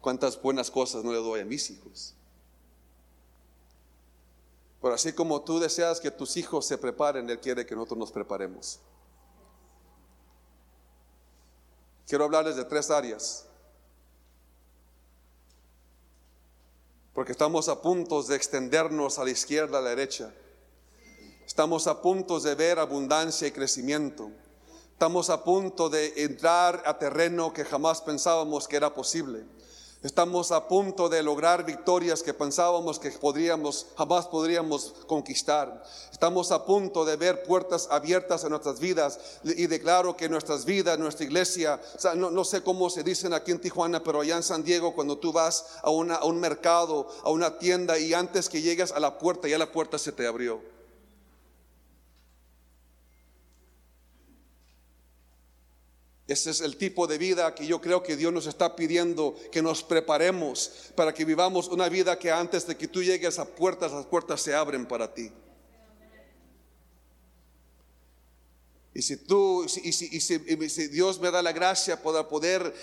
cuántas 0.00 0.40
buenas 0.40 0.70
cosas 0.70 1.02
no 1.02 1.12
le 1.12 1.18
doy 1.18 1.40
a 1.40 1.44
mis 1.44 1.68
hijos. 1.70 2.15
Pero 4.86 4.94
así 4.94 5.12
como 5.12 5.42
tú 5.42 5.58
deseas 5.58 5.98
que 5.98 6.12
tus 6.12 6.36
hijos 6.36 6.64
se 6.64 6.78
preparen, 6.78 7.28
Él 7.28 7.40
quiere 7.40 7.66
que 7.66 7.74
nosotros 7.74 7.98
nos 7.98 8.12
preparemos. 8.12 8.78
Quiero 12.06 12.22
hablarles 12.22 12.54
de 12.54 12.64
tres 12.64 12.88
áreas. 12.88 13.46
Porque 17.12 17.32
estamos 17.32 17.68
a 17.68 17.82
punto 17.82 18.22
de 18.22 18.36
extendernos 18.36 19.18
a 19.18 19.24
la 19.24 19.30
izquierda, 19.30 19.78
a 19.78 19.82
la 19.82 19.90
derecha. 19.90 20.32
Estamos 21.44 21.88
a 21.88 22.00
punto 22.00 22.38
de 22.38 22.54
ver 22.54 22.78
abundancia 22.78 23.48
y 23.48 23.50
crecimiento. 23.50 24.30
Estamos 24.92 25.30
a 25.30 25.42
punto 25.42 25.90
de 25.90 26.22
entrar 26.22 26.84
a 26.86 26.96
terreno 26.96 27.52
que 27.52 27.64
jamás 27.64 28.00
pensábamos 28.02 28.68
que 28.68 28.76
era 28.76 28.94
posible. 28.94 29.46
Estamos 30.02 30.52
a 30.52 30.68
punto 30.68 31.08
de 31.08 31.22
lograr 31.22 31.64
victorias 31.64 32.22
que 32.22 32.34
pensábamos 32.34 32.98
que 32.98 33.10
podríamos, 33.10 33.86
jamás 33.96 34.26
podríamos 34.26 34.94
conquistar. 35.06 35.82
Estamos 36.12 36.52
a 36.52 36.66
punto 36.66 37.04
de 37.04 37.16
ver 37.16 37.42
puertas 37.44 37.88
abiertas 37.90 38.44
en 38.44 38.50
nuestras 38.50 38.78
vidas 38.78 39.18
y 39.42 39.66
declaro 39.66 40.16
que 40.16 40.28
nuestras 40.28 40.66
vidas, 40.66 40.98
nuestra 40.98 41.24
iglesia, 41.24 41.80
no, 42.14 42.44
sé 42.44 42.62
cómo 42.62 42.90
se 42.90 43.02
dicen 43.02 43.32
aquí 43.32 43.52
en 43.52 43.60
Tijuana, 43.60 44.04
pero 44.04 44.20
allá 44.20 44.36
en 44.36 44.42
San 44.42 44.62
Diego, 44.62 44.94
cuando 44.94 45.16
tú 45.16 45.32
vas 45.32 45.64
a, 45.82 45.86
a 45.86 46.24
un 46.24 46.40
mercado, 46.40 47.08
a 47.24 47.30
una 47.30 47.58
tienda 47.58 47.98
y 47.98 48.12
antes 48.12 48.50
que 48.50 48.60
llegues 48.60 48.92
a 48.92 49.00
la 49.00 49.18
puerta, 49.18 49.48
ya 49.48 49.58
la 49.58 49.72
puerta 49.72 49.98
se 49.98 50.12
te 50.12 50.26
abrió. 50.26 50.75
Ese 56.28 56.50
es 56.50 56.60
el 56.60 56.76
tipo 56.76 57.06
de 57.06 57.18
vida 57.18 57.54
que 57.54 57.66
yo 57.66 57.80
creo 57.80 58.02
que 58.02 58.16
Dios 58.16 58.32
nos 58.32 58.46
está 58.46 58.74
pidiendo 58.74 59.36
que 59.52 59.62
nos 59.62 59.84
preparemos 59.84 60.90
para 60.96 61.14
que 61.14 61.24
vivamos 61.24 61.68
una 61.68 61.88
vida 61.88 62.18
que 62.18 62.32
antes 62.32 62.66
de 62.66 62.76
que 62.76 62.88
tú 62.88 63.02
llegues 63.02 63.38
a 63.38 63.44
puertas, 63.44 63.92
las 63.92 64.06
puertas 64.06 64.40
se 64.40 64.52
abren 64.52 64.86
para 64.86 65.14
ti. 65.14 65.30
Y 68.92 69.02
si 69.02 69.18
tú, 69.18 69.64
y 69.84 69.92
si, 69.92 70.88
Dios 70.88 71.20
me 71.20 71.30
da 71.30 71.42
la 71.42 71.52
gracia 71.52 72.02
para 72.02 72.26
poder 72.26 72.74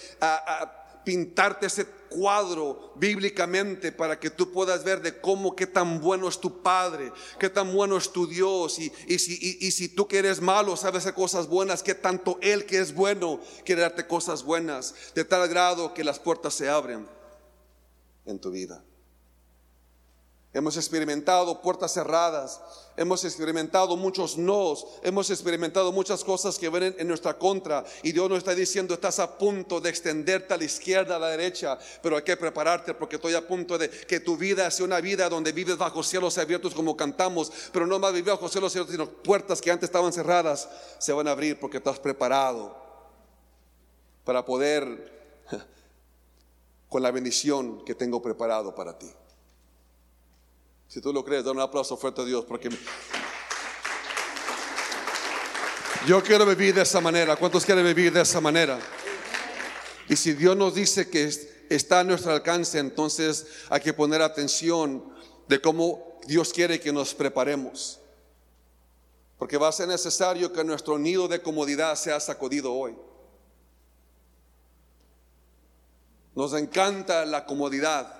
pintarte 1.03 1.67
ese 1.67 1.86
cuadro 2.10 2.93
bíblicamente 2.95 3.91
para 3.91 4.19
que 4.19 4.29
tú 4.29 4.51
puedas 4.51 4.83
ver 4.83 5.01
de 5.01 5.19
cómo, 5.19 5.55
qué 5.55 5.67
tan 5.67 6.00
bueno 6.00 6.27
es 6.27 6.39
tu 6.39 6.62
Padre, 6.62 7.12
qué 7.39 7.50
tan 7.50 7.74
bueno 7.74 7.98
es 7.98 8.12
tu 8.12 8.27
Dios. 8.27 8.79
Y, 8.79 8.91
y 9.07 9.19
si, 9.19 9.57
y, 9.60 9.72
si 9.72 9.89
tú 9.89 10.07
que 10.07 10.19
eres 10.19 10.41
malo 10.41 10.77
sabes 10.77 11.03
hacer 11.03 11.13
cosas 11.13 11.48
buenas, 11.48 11.83
qué 11.83 11.95
tanto 11.95 12.38
Él 12.41 12.65
que 12.65 12.79
es 12.79 12.93
bueno 12.93 13.39
quiere 13.65 13.81
darte 13.81 14.07
cosas 14.07 14.43
buenas, 14.43 14.93
de 15.15 15.25
tal 15.25 15.48
grado 15.50 15.93
que 15.93 16.03
las 16.03 16.19
puertas 16.19 16.53
se 16.53 16.69
abren 16.69 17.07
en 18.25 18.39
tu 18.39 18.51
vida. 18.51 18.83
Hemos 20.55 20.77
experimentado 20.77 21.62
puertas 21.62 21.93
cerradas, 21.93 22.62
hemos 22.95 23.25
experimentado 23.25 23.98
muchos 23.98 24.38
nos, 24.38 24.86
hemos 25.01 25.31
experimentado 25.31 25.91
muchas 25.91 26.24
cosas 26.24 26.60
que 26.60 26.69
vienen 26.69 26.95
en 27.00 27.07
nuestra 27.07 27.39
contra 27.39 27.83
y 28.03 28.12
Dios 28.12 28.29
nos 28.29 28.38
está 28.38 28.53
diciendo, 28.53 28.93
estás 28.93 29.17
a 29.17 29.36
punto 29.39 29.81
de 29.81 29.89
extenderte 29.89 30.53
a 30.53 30.57
la 30.57 30.65
izquierda, 30.65 31.15
a 31.15 31.19
la 31.19 31.29
derecha, 31.29 31.79
pero 32.03 32.17
hay 32.17 32.22
que 32.22 32.38
prepararte 32.38 32.93
porque 32.93 33.15
estoy 33.15 33.33
a 33.33 33.48
punto 33.48 33.79
de 33.79 33.89
que 33.89 34.19
tu 34.19 34.38
vida 34.38 34.69
sea 34.69 34.86
una 34.86 35.01
vida 35.01 35.27
donde 35.27 35.51
vives 35.53 35.75
bajo 35.75 36.03
cielos 36.03 36.38
abiertos 36.38 36.75
como 36.75 36.95
cantamos, 36.95 37.51
pero 37.72 37.88
no 37.88 37.98
más 37.98 38.13
vivir 38.13 38.29
bajo 38.29 38.48
cielos 38.48 38.74
abiertos, 38.74 38.91
sino 38.91 39.10
puertas 39.10 39.60
que 39.60 39.72
antes 39.72 39.89
estaban 39.89 40.13
cerradas 40.13 40.69
se 41.00 41.13
van 41.13 41.27
a 41.27 41.31
abrir 41.31 41.60
porque 41.60 41.77
estás 41.77 41.98
preparado 41.98 42.77
para 44.24 44.45
poder 44.45 45.41
con 46.89 47.01
la 47.01 47.10
bendición 47.10 47.83
que 47.86 47.95
tengo 47.95 48.22
preparado 48.22 48.75
para 48.75 49.00
ti. 49.00 49.10
Si 50.93 51.01
tú 51.01 51.12
lo 51.12 51.25
crees, 51.25 51.43
da 51.43 51.51
un 51.51 51.59
aplauso 51.59 51.97
fuerte 51.97 52.21
a 52.21 52.23
Dios 52.23 52.45
porque 52.45 52.69
yo 56.05 56.21
quiero 56.21 56.45
vivir 56.45 56.75
de 56.75 56.83
esa 56.83 57.01
manera. 57.01 57.35
¿Cuántos 57.35 57.65
quieren 57.65 57.83
vivir 57.83 58.13
de 58.13 58.21
esa 58.21 58.39
manera? 58.39 58.77
Y 60.07 60.15
si 60.15 60.33
Dios 60.33 60.55
nos 60.55 60.75
dice 60.75 61.09
que 61.09 61.27
está 61.67 62.01
a 62.01 62.03
nuestro 62.03 62.31
alcance, 62.31 62.77
entonces 62.77 63.47
hay 63.71 63.81
que 63.81 63.91
poner 63.91 64.21
atención 64.21 65.03
de 65.47 65.59
cómo 65.59 66.19
Dios 66.27 66.53
quiere 66.53 66.79
que 66.79 66.93
nos 66.93 67.15
preparemos. 67.15 68.00
Porque 69.39 69.57
va 69.57 69.69
a 69.69 69.71
ser 69.71 69.88
necesario 69.88 70.53
que 70.53 70.63
nuestro 70.63 71.00
nido 71.00 71.27
de 71.27 71.41
comodidad 71.41 71.95
sea 71.95 72.19
sacudido 72.19 72.71
hoy. 72.71 72.95
Nos 76.35 76.53
encanta 76.53 77.25
la 77.25 77.47
comodidad. 77.47 78.13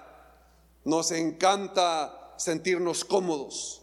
Nos 0.84 1.12
encanta 1.12 2.22
sentirnos 2.38 3.04
cómodos. 3.06 3.82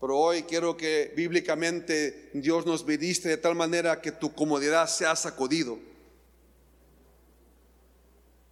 Pero 0.00 0.18
hoy 0.18 0.42
quiero 0.42 0.76
que 0.76 1.12
bíblicamente 1.16 2.30
Dios 2.34 2.66
nos 2.66 2.84
bendice 2.84 3.28
de 3.28 3.36
tal 3.36 3.54
manera 3.54 4.00
que 4.00 4.12
tu 4.12 4.34
comodidad 4.34 4.86
sea 4.88 5.16
sacudido. 5.16 5.78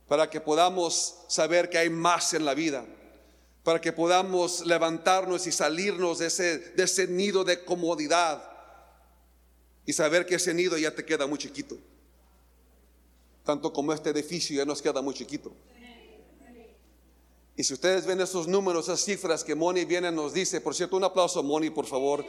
Para 0.09 0.29
que 0.29 0.41
podamos 0.41 1.17
saber 1.29 1.69
que 1.69 1.79
hay 1.79 1.91
más 1.91 2.35
en 2.35 2.45
la 2.45 2.55
vida. 2.55 2.85
Para 3.63 3.81
que 3.81 3.93
podamos 3.93 4.65
levantarnos 4.67 5.47
y 5.47 5.53
salirnos 5.53 6.19
de 6.19 6.27
ese, 6.27 6.59
de 6.59 6.83
ese 6.83 7.07
nido 7.07 7.45
de 7.45 7.65
comodidad. 7.65 8.43
Y 9.87 9.93
saber 9.93 10.25
que 10.25 10.37
ese 10.37 10.55
nido 10.55 10.79
ya 10.79 10.95
te 10.95 11.05
queda 11.05 11.27
muy 11.27 11.39
chiquito. 11.39 11.77
Tanto 13.45 13.71
como 13.73 13.93
este 13.93 14.11
edificio 14.11 14.57
ya 14.57 14.65
nos 14.65 14.81
queda 14.81 15.03
muy 15.03 15.13
chiquito. 15.13 15.53
Y 17.57 17.63
si 17.63 17.75
ustedes 17.75 18.05
ven 18.05 18.21
esos 18.21 18.49
números, 18.49 18.87
esas 18.87 19.01
cifras 19.01 19.45
que 19.45 19.55
Moni 19.55 19.85
viene 19.85 20.11
nos 20.11 20.33
dice, 20.33 20.61
por 20.61 20.75
cierto, 20.75 20.97
un 20.97 21.05
aplauso 21.05 21.39
a 21.39 21.43
Moni, 21.43 21.71
por 21.71 21.87
favor. 21.87 22.25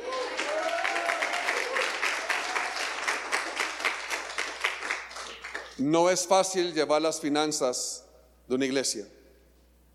No 5.78 6.10
es 6.10 6.28
fácil 6.28 6.74
llevar 6.74 7.02
las 7.02 7.20
finanzas 7.20 8.04
de 8.48 8.56
una 8.56 8.66
iglesia. 8.66 9.08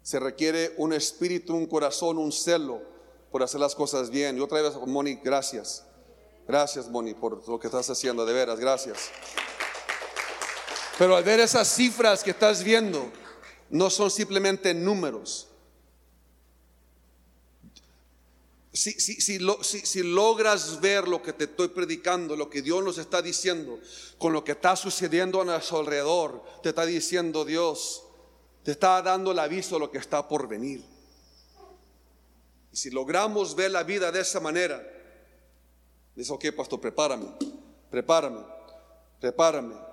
Se 0.03 0.19
requiere 0.19 0.75
un 0.79 0.93
espíritu, 0.93 1.55
un 1.55 1.67
corazón, 1.67 2.19
un 2.19 2.33
celo 2.33 2.83
por 3.31 3.43
hacer 3.43 3.61
las 3.61 3.77
cosas 3.77 4.11
bien. 4.11 4.37
Y 4.37 4.41
otra 4.41 4.61
vez, 4.61 4.75
Moni, 4.85 5.15
gracias. 5.23 5.85
Gracias, 6.49 6.89
Moni, 6.89 7.15
por 7.15 7.49
lo 7.49 7.61
que 7.61 7.69
estás 7.69 7.89
haciendo, 7.89 8.27
de 8.27 8.33
veras, 8.33 8.59
gracias. 8.59 9.11
Pero 10.99 11.17
al 11.17 11.23
ver 11.23 11.39
esas 11.39 11.69
cifras 11.69 12.25
que 12.25 12.33
estás 12.33 12.65
viendo, 12.65 13.11
no 13.71 13.89
son 13.89 14.11
simplemente 14.11 14.75
números. 14.75 15.47
Si, 18.73 18.93
si, 18.93 20.03
logras 20.03 20.81
ver 20.81 21.09
lo 21.09 21.23
que 21.23 21.33
te 21.33 21.45
estoy 21.45 21.69
predicando, 21.69 22.37
lo 22.37 22.49
que 22.49 22.63
Dios 22.63 22.85
nos 22.85 22.99
está 22.99 23.21
diciendo, 23.21 23.81
con 24.17 24.33
lo 24.33 24.45
que 24.45 24.53
está 24.53 24.77
sucediendo 24.77 25.41
a 25.41 25.45
nuestro 25.45 25.81
alrededor, 25.81 26.45
te 26.63 26.69
está 26.69 26.87
diciendo 26.87 27.45
Dios, 27.45 28.05
te 28.63 28.71
está 28.71 29.03
dando 29.03 29.33
el 29.33 29.41
aviso 29.41 29.75
de 29.75 29.81
lo 29.81 29.91
que 29.91 29.99
está 29.99 30.29
por 30.29 30.47
venir. 30.47 30.85
Y 32.73 32.77
si 32.77 32.91
logramos 32.91 33.57
ver 33.57 33.73
la 33.73 33.83
vida 33.83 34.13
de 34.13 34.21
esa 34.21 34.39
manera, 34.39 34.81
dice, 36.15 36.33
ok, 36.33 36.53
pastor, 36.57 36.81
prepárame, 36.81 37.27
prepárame, 37.91 38.41
prepárame. 39.21 39.90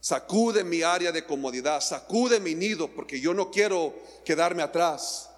Sacude 0.00 0.62
mi 0.62 0.82
área 0.82 1.10
de 1.10 1.26
comodidad, 1.26 1.80
sacude 1.80 2.38
mi 2.40 2.54
nido, 2.54 2.88
porque 2.88 3.20
yo 3.20 3.34
no 3.34 3.50
quiero 3.50 3.94
quedarme 4.24 4.62
atrás. 4.62 5.28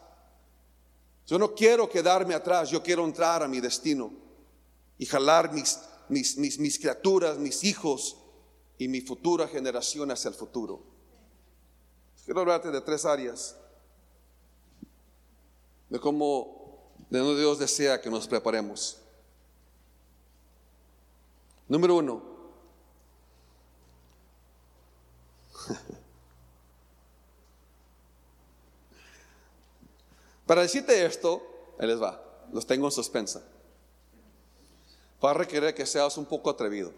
Yo 1.27 1.39
no 1.39 1.55
quiero 1.55 1.89
quedarme 1.89 2.35
atrás, 2.35 2.71
yo 2.71 2.83
quiero 2.83 3.05
entrar 3.05 3.43
a 3.43 3.49
mi 3.49 3.61
destino 3.61 4.13
y 4.99 5.07
jalar 5.07 5.53
mis, 5.53 5.79
mis, 6.09 6.59
mis, 6.59 6.79
criaturas, 6.79 7.39
mis 7.39 7.65
hijos 7.65 8.17
y 8.77 8.89
mi 8.89 9.01
futura 9.01 9.47
generación 9.47 10.11
hacia 10.11 10.29
el 10.29 10.35
futuro. 10.35 10.83
Quiero 12.25 12.41
hablarte 12.41 12.71
de 12.71 12.81
tres 12.81 13.05
áreas, 13.05 13.57
de 15.89 15.99
cómo 15.99 16.93
de 17.09 17.21
Dios 17.37 17.59
desea 17.59 18.01
que 18.01 18.11
nos 18.11 18.29
preparemos. 18.29 18.99
Número 21.69 21.97
uno, 21.97 22.30
Para 30.47 30.63
decirte 30.63 31.05
esto, 31.07 31.43
ahí 31.79 31.87
les 31.87 32.03
va, 32.03 32.21
los 32.53 32.67
tengo 32.67 32.87
en 32.87 32.93
suspensa. 32.93 33.41
Va 35.23 35.31
a 35.31 35.35
requerir 35.35 35.75
que 35.75 35.87
seas 35.87 36.17
un 36.17 36.25
poco 36.27 36.51
atrevido. 36.51 36.93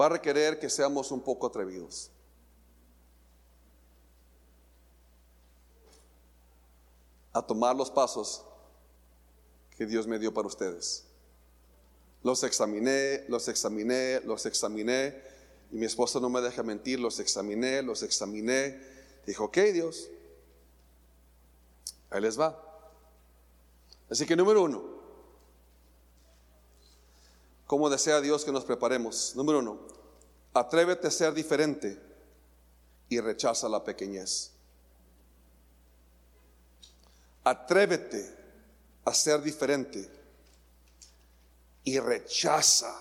Va 0.00 0.06
a 0.06 0.10
requerir 0.10 0.60
que 0.60 0.70
seamos 0.70 1.10
un 1.10 1.20
poco 1.20 1.48
atrevidos. 1.48 2.12
A 7.32 7.42
tomar 7.42 7.74
los 7.74 7.90
pasos 7.90 8.44
que 9.76 9.84
Dios 9.84 10.06
me 10.06 10.18
dio 10.18 10.32
para 10.32 10.46
ustedes. 10.46 11.07
Los 12.22 12.42
examiné, 12.42 13.24
los 13.28 13.48
examiné, 13.48 14.20
los 14.24 14.46
examiné. 14.46 15.22
Y 15.70 15.76
mi 15.76 15.86
esposa 15.86 16.18
no 16.20 16.28
me 16.28 16.40
deja 16.40 16.62
mentir, 16.62 16.98
los 16.98 17.20
examiné, 17.20 17.82
los 17.82 18.02
examiné. 18.02 18.80
Dijo, 19.26 19.44
ok 19.44 19.58
Dios, 19.72 20.08
ahí 22.10 22.20
les 22.20 22.38
va. 22.38 22.64
Así 24.10 24.24
que 24.24 24.34
número 24.34 24.62
uno, 24.62 24.82
¿cómo 27.66 27.90
desea 27.90 28.20
Dios 28.20 28.44
que 28.44 28.52
nos 28.52 28.64
preparemos? 28.64 29.36
Número 29.36 29.58
uno, 29.58 29.78
atrévete 30.54 31.08
a 31.08 31.10
ser 31.10 31.34
diferente 31.34 32.00
y 33.10 33.20
rechaza 33.20 33.68
la 33.68 33.84
pequeñez. 33.84 34.52
Atrévete 37.44 38.34
a 39.04 39.14
ser 39.14 39.42
diferente 39.42 40.17
y 41.88 41.98
rechaza 41.98 42.94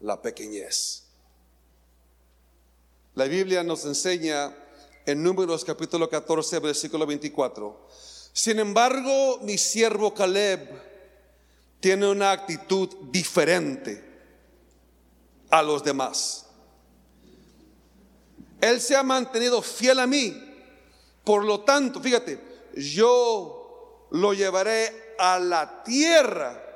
la 0.00 0.22
pequeñez. 0.22 1.02
La 3.16 3.24
Biblia 3.24 3.64
nos 3.64 3.84
enseña 3.84 4.56
en 5.04 5.20
Números 5.20 5.64
capítulo 5.64 6.08
14, 6.08 6.60
versículo 6.60 7.04
24. 7.04 7.88
Sin 8.32 8.60
embargo, 8.60 9.40
mi 9.42 9.58
siervo 9.58 10.14
Caleb 10.14 10.70
tiene 11.80 12.06
una 12.06 12.30
actitud 12.30 12.88
diferente 13.10 14.04
a 15.50 15.60
los 15.60 15.82
demás. 15.82 16.46
Él 18.60 18.80
se 18.80 18.94
ha 18.94 19.02
mantenido 19.02 19.62
fiel 19.62 19.98
a 19.98 20.06
mí. 20.06 20.46
Por 21.24 21.44
lo 21.44 21.62
tanto, 21.62 22.00
fíjate, 22.00 22.40
yo 22.76 24.06
lo 24.12 24.32
llevaré 24.32 25.14
a 25.18 25.40
la 25.40 25.82
tierra 25.82 26.69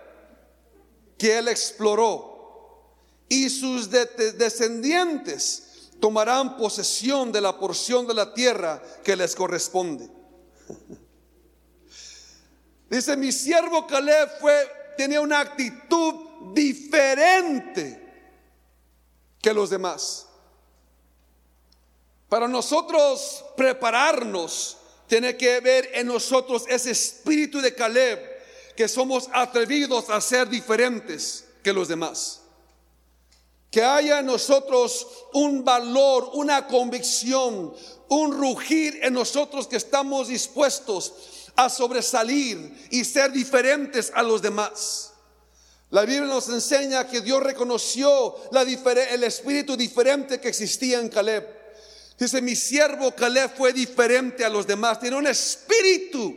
que 1.25 1.39
él 1.39 1.49
exploró 1.49 2.85
y 3.31 3.49
sus 3.49 3.89
descendientes 3.89 5.89
tomarán 5.99 6.59
posesión 6.59 7.33
de 7.33 7.41
la 7.41 7.59
porción 7.59 8.07
de 8.07 8.13
la 8.13 8.35
tierra 8.35 8.83
que 9.03 9.17
les 9.17 9.35
corresponde. 9.35 10.07
Dice, 12.91 13.17
mi 13.17 13.33
siervo 13.33 13.87
Caleb 13.87 14.33
fue, 14.39 14.71
tenía 14.99 15.23
una 15.23 15.41
actitud 15.41 16.53
diferente 16.53 18.07
que 19.41 19.55
los 19.55 19.71
demás. 19.71 20.27
Para 22.29 22.47
nosotros 22.47 23.43
prepararnos, 23.57 24.77
tiene 25.07 25.39
que 25.39 25.59
ver 25.61 25.89
en 25.95 26.07
nosotros 26.07 26.67
ese 26.69 26.91
espíritu 26.91 27.63
de 27.63 27.75
Caleb, 27.75 28.34
que 28.77 28.89
somos 28.89 29.29
atrevidos 29.33 30.11
a 30.11 30.21
ser 30.21 30.49
diferentes 30.49 31.45
que 31.63 31.73
los 31.73 31.89
demás. 31.89 32.41
Que 33.71 33.83
haya 33.83 34.21
en 34.21 34.27
nosotros 34.27 35.07
un 35.33 35.65
valor, 35.65 36.31
una 36.35 36.67
convicción, 36.67 37.75
un 38.09 38.33
rugir 38.33 39.01
en 39.03 39.15
nosotros 39.15 39.67
que 39.67 39.77
estamos 39.77 40.29
dispuestos 40.29 41.13
a 41.57 41.69
sobresalir 41.69 42.87
y 42.91 43.05
ser 43.05 43.33
diferentes 43.33 44.13
a 44.15 44.23
los 44.23 44.43
demás. 44.43 45.13
La 45.91 46.03
Biblia 46.05 46.23
nos 46.23 46.49
enseña 46.49 47.09
que 47.09 47.21
Dios 47.21 47.43
reconoció 47.43 48.35
el 48.53 49.25
espíritu 49.25 49.77
diferente 49.77 50.41
que 50.41 50.49
existía 50.49 50.99
en 50.99 51.09
Caleb. 51.09 51.47
Dice, 52.19 52.41
mi 52.43 52.57
siervo 52.57 53.13
Caleb 53.13 53.57
fue 53.57 53.73
diferente 53.73 54.45
a 54.45 54.49
los 54.49 54.67
demás, 54.67 55.01
tiene 55.01 55.17
un 55.17 55.27
espíritu 55.27 56.35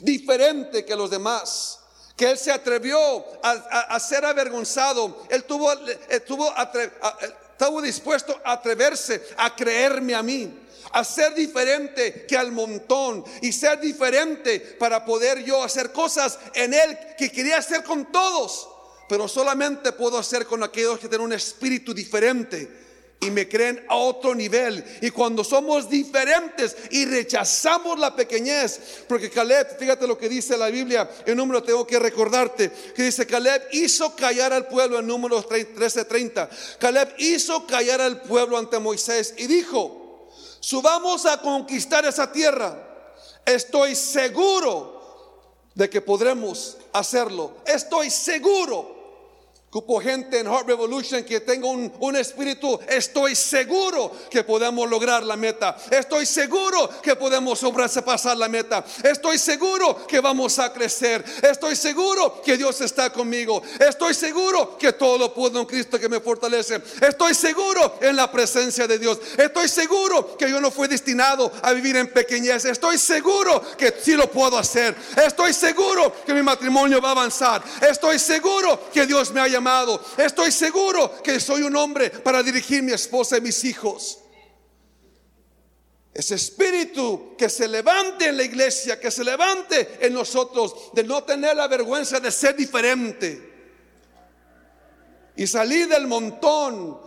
diferente 0.00 0.84
que 0.84 0.96
los 0.96 1.10
demás 1.10 1.79
que 2.20 2.30
él 2.30 2.36
se 2.36 2.52
atrevió 2.52 2.98
a, 3.42 3.98
ser 3.98 4.26
avergonzado, 4.26 5.22
él 5.30 5.42
tuvo, 5.44 5.72
estuvo, 6.10 6.52
estuvo 6.52 7.80
dispuesto 7.80 8.38
a 8.44 8.52
atreverse 8.52 9.26
a 9.38 9.56
creerme 9.56 10.14
a 10.14 10.22
mí, 10.22 10.54
a 10.92 11.02
ser 11.02 11.32
diferente 11.32 12.26
que 12.28 12.36
al 12.36 12.52
montón 12.52 13.24
y 13.40 13.52
ser 13.52 13.80
diferente 13.80 14.60
para 14.78 15.02
poder 15.02 15.42
yo 15.42 15.64
hacer 15.64 15.92
cosas 15.92 16.38
en 16.52 16.74
él 16.74 16.98
que 17.16 17.32
quería 17.32 17.56
hacer 17.56 17.82
con 17.84 18.12
todos, 18.12 18.68
pero 19.08 19.26
solamente 19.26 19.92
puedo 19.92 20.18
hacer 20.18 20.44
con 20.44 20.62
aquellos 20.62 20.98
que 20.98 21.08
tienen 21.08 21.24
un 21.24 21.32
espíritu 21.32 21.94
diferente 21.94 22.89
y 23.20 23.30
me 23.30 23.46
creen 23.46 23.84
a 23.88 23.96
otro 23.96 24.34
nivel. 24.34 24.82
Y 25.02 25.10
cuando 25.10 25.44
somos 25.44 25.90
diferentes 25.90 26.74
y 26.90 27.04
rechazamos 27.04 27.98
la 27.98 28.16
pequeñez, 28.16 29.04
porque 29.06 29.28
Caleb, 29.28 29.78
fíjate 29.78 30.06
lo 30.06 30.16
que 30.16 30.28
dice 30.28 30.56
la 30.56 30.68
Biblia, 30.68 31.08
en 31.26 31.36
número 31.36 31.62
tengo 31.62 31.86
que 31.86 31.98
recordarte, 31.98 32.70
que 32.94 33.02
dice 33.02 33.26
Caleb 33.26 33.68
hizo 33.72 34.16
callar 34.16 34.54
al 34.54 34.66
pueblo 34.68 34.98
en 34.98 35.06
números 35.06 35.46
13:30. 35.46 36.48
Caleb 36.78 37.14
hizo 37.18 37.66
callar 37.66 38.00
al 38.00 38.22
pueblo 38.22 38.56
ante 38.56 38.78
Moisés 38.78 39.34
y 39.36 39.46
dijo, 39.46 40.28
subamos 40.60 41.26
a 41.26 41.42
conquistar 41.42 42.06
esa 42.06 42.32
tierra. 42.32 42.86
Estoy 43.44 43.94
seguro 43.96 44.98
de 45.74 45.90
que 45.90 46.00
podremos 46.00 46.78
hacerlo. 46.92 47.58
Estoy 47.66 48.10
seguro 48.10 48.99
Cupo 49.70 50.00
gente 50.00 50.40
en 50.40 50.48
Heart 50.48 50.66
Revolution 50.66 51.22
que 51.22 51.38
tenga 51.38 51.68
un, 51.68 51.92
un, 52.00 52.16
espíritu. 52.16 52.80
Estoy 52.88 53.36
seguro 53.36 54.10
que 54.28 54.42
podemos 54.42 54.90
lograr 54.90 55.22
la 55.22 55.36
meta. 55.36 55.76
Estoy 55.92 56.26
seguro 56.26 56.90
que 57.00 57.14
podemos 57.14 57.60
sobrepasar 57.60 58.36
la 58.36 58.48
meta. 58.48 58.84
Estoy 59.04 59.38
seguro 59.38 60.04
que 60.08 60.18
vamos 60.18 60.58
a 60.58 60.72
crecer. 60.72 61.24
Estoy 61.40 61.76
seguro 61.76 62.42
que 62.44 62.56
Dios 62.56 62.80
está 62.80 63.12
conmigo. 63.12 63.62
Estoy 63.78 64.12
seguro 64.12 64.76
que 64.76 64.92
todo 64.92 65.16
lo 65.16 65.32
puedo 65.32 65.60
en 65.60 65.66
Cristo 65.66 66.00
que 66.00 66.08
me 66.08 66.18
fortalece. 66.18 66.82
Estoy 67.00 67.32
seguro 67.32 67.94
en 68.00 68.16
la 68.16 68.28
presencia 68.28 68.88
de 68.88 68.98
Dios. 68.98 69.20
Estoy 69.38 69.68
seguro 69.68 70.36
que 70.36 70.50
yo 70.50 70.60
no 70.60 70.72
fui 70.72 70.88
destinado 70.88 71.52
a 71.62 71.72
vivir 71.72 71.94
en 71.94 72.08
pequeñez. 72.08 72.64
Estoy 72.64 72.98
seguro 72.98 73.62
que 73.78 73.94
sí 74.02 74.14
lo 74.14 74.28
puedo 74.28 74.58
hacer. 74.58 74.96
Estoy 75.24 75.52
seguro 75.52 76.12
que 76.26 76.34
mi 76.34 76.42
matrimonio 76.42 77.00
va 77.00 77.10
a 77.10 77.12
avanzar. 77.12 77.62
Estoy 77.88 78.18
seguro 78.18 78.90
que 78.92 79.06
Dios 79.06 79.30
me 79.30 79.40
haya 79.40 79.59
Estoy 80.16 80.52
seguro 80.52 81.22
que 81.22 81.40
soy 81.40 81.62
un 81.62 81.76
hombre 81.76 82.10
para 82.10 82.42
dirigir 82.42 82.82
mi 82.82 82.92
esposa 82.92 83.38
y 83.38 83.40
mis 83.40 83.64
hijos. 83.64 84.18
Ese 86.12 86.34
espíritu 86.34 87.34
que 87.38 87.48
se 87.48 87.68
levante 87.68 88.26
en 88.26 88.36
la 88.36 88.42
iglesia, 88.42 88.98
que 88.98 89.10
se 89.10 89.22
levante 89.22 89.98
en 90.00 90.12
nosotros, 90.12 90.90
de 90.92 91.04
no 91.04 91.22
tener 91.22 91.56
la 91.56 91.68
vergüenza 91.68 92.18
de 92.18 92.32
ser 92.32 92.56
diferente 92.56 93.48
y 95.36 95.46
salir 95.46 95.88
del 95.88 96.06
montón, 96.06 97.00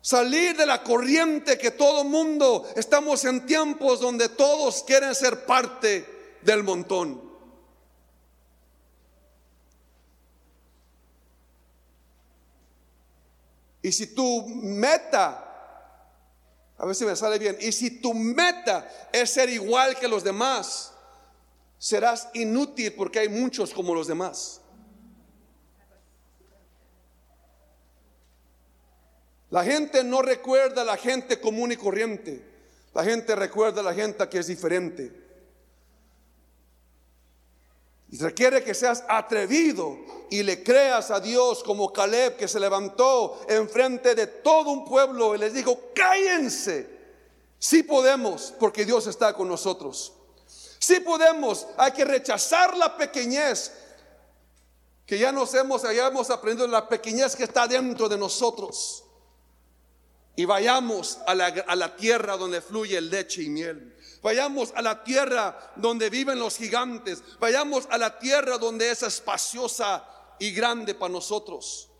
salir 0.00 0.56
de 0.56 0.66
la 0.66 0.82
corriente 0.82 1.56
que 1.56 1.70
todo 1.70 2.04
mundo, 2.04 2.68
estamos 2.76 3.24
en 3.24 3.46
tiempos 3.46 4.00
donde 4.00 4.28
todos 4.28 4.84
quieren 4.84 5.14
ser 5.14 5.46
parte 5.46 6.38
del 6.42 6.62
montón. 6.62 7.23
Y 13.84 13.92
si 13.92 14.06
tu 14.06 14.46
meta, 14.46 15.44
a 16.78 16.86
ver 16.86 16.94
si 16.94 17.04
me 17.04 17.14
sale 17.14 17.38
bien, 17.38 17.58
y 17.60 17.70
si 17.70 18.00
tu 18.00 18.14
meta 18.14 18.90
es 19.12 19.28
ser 19.28 19.50
igual 19.50 19.94
que 19.98 20.08
los 20.08 20.24
demás, 20.24 20.94
serás 21.76 22.30
inútil 22.32 22.94
porque 22.94 23.18
hay 23.18 23.28
muchos 23.28 23.74
como 23.74 23.94
los 23.94 24.06
demás. 24.06 24.62
La 29.50 29.62
gente 29.64 30.02
no 30.02 30.22
recuerda 30.22 30.80
a 30.80 30.86
la 30.86 30.96
gente 30.96 31.38
común 31.38 31.72
y 31.72 31.76
corriente. 31.76 32.42
La 32.94 33.04
gente 33.04 33.36
recuerda 33.36 33.82
a 33.82 33.84
la 33.84 33.92
gente 33.92 34.26
que 34.30 34.38
es 34.38 34.46
diferente. 34.46 35.23
Y 38.14 38.18
requiere 38.18 38.62
que 38.62 38.74
seas 38.74 39.02
atrevido 39.08 39.98
y 40.30 40.44
le 40.44 40.62
creas 40.62 41.10
a 41.10 41.18
Dios 41.18 41.64
como 41.64 41.92
Caleb 41.92 42.36
que 42.36 42.46
se 42.46 42.60
levantó 42.60 43.40
enfrente 43.48 44.14
de 44.14 44.28
todo 44.28 44.70
un 44.70 44.84
pueblo 44.84 45.34
y 45.34 45.38
les 45.38 45.52
dijo, 45.52 45.90
cállense. 45.92 46.88
Sí 47.58 47.82
podemos 47.82 48.54
porque 48.60 48.84
Dios 48.84 49.08
está 49.08 49.34
con 49.34 49.48
nosotros. 49.48 50.12
Sí 50.78 51.00
podemos, 51.00 51.66
hay 51.76 51.90
que 51.90 52.04
rechazar 52.04 52.76
la 52.76 52.96
pequeñez 52.96 53.72
que 55.04 55.18
ya 55.18 55.32
nos 55.32 55.52
hemos, 55.54 55.84
hayamos 55.84 56.30
aprendido 56.30 56.68
la 56.68 56.88
pequeñez 56.88 57.34
que 57.34 57.42
está 57.42 57.66
dentro 57.66 58.08
de 58.08 58.16
nosotros. 58.16 59.02
Y 60.36 60.44
vayamos 60.44 61.18
a 61.26 61.34
la, 61.34 61.46
a 61.46 61.74
la 61.74 61.96
tierra 61.96 62.36
donde 62.36 62.60
fluye 62.60 63.00
leche 63.00 63.42
y 63.42 63.50
miel. 63.50 63.92
Vayamos 64.24 64.72
a 64.74 64.80
la 64.80 65.04
tierra 65.04 65.74
donde 65.76 66.08
viven 66.08 66.38
los 66.38 66.56
gigantes. 66.56 67.22
Vayamos 67.38 67.86
a 67.90 67.98
la 67.98 68.18
tierra 68.18 68.56
donde 68.56 68.90
es 68.90 69.02
espaciosa 69.02 70.02
y 70.38 70.50
grande 70.52 70.94
para 70.94 71.12
nosotros. 71.12 71.90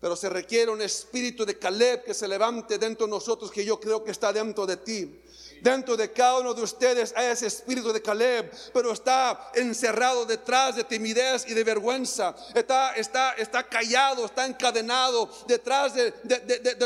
Pero 0.00 0.16
se 0.16 0.30
requiere 0.30 0.70
un 0.70 0.80
espíritu 0.80 1.44
de 1.44 1.58
Caleb 1.58 2.04
que 2.04 2.14
se 2.14 2.26
levante 2.26 2.78
dentro 2.78 3.06
de 3.06 3.10
nosotros, 3.10 3.50
que 3.50 3.62
yo 3.62 3.78
creo 3.78 4.02
que 4.02 4.12
está 4.12 4.32
dentro 4.32 4.64
de 4.64 4.78
ti. 4.78 5.20
Dentro 5.60 5.96
de 5.96 6.10
cada 6.10 6.38
uno 6.38 6.54
de 6.54 6.62
ustedes 6.62 7.12
hay 7.16 7.26
ese 7.26 7.46
espíritu 7.46 7.92
de 7.92 8.00
Caleb, 8.00 8.50
pero 8.72 8.92
está 8.92 9.50
encerrado 9.54 10.24
detrás 10.24 10.76
de 10.76 10.84
timidez 10.84 11.44
y 11.46 11.54
de 11.54 11.64
vergüenza. 11.64 12.34
Está, 12.54 12.94
está, 12.94 13.32
está 13.32 13.62
callado, 13.62 14.24
está 14.24 14.46
encadenado 14.46 15.30
detrás 15.46 15.94
de, 15.94 16.12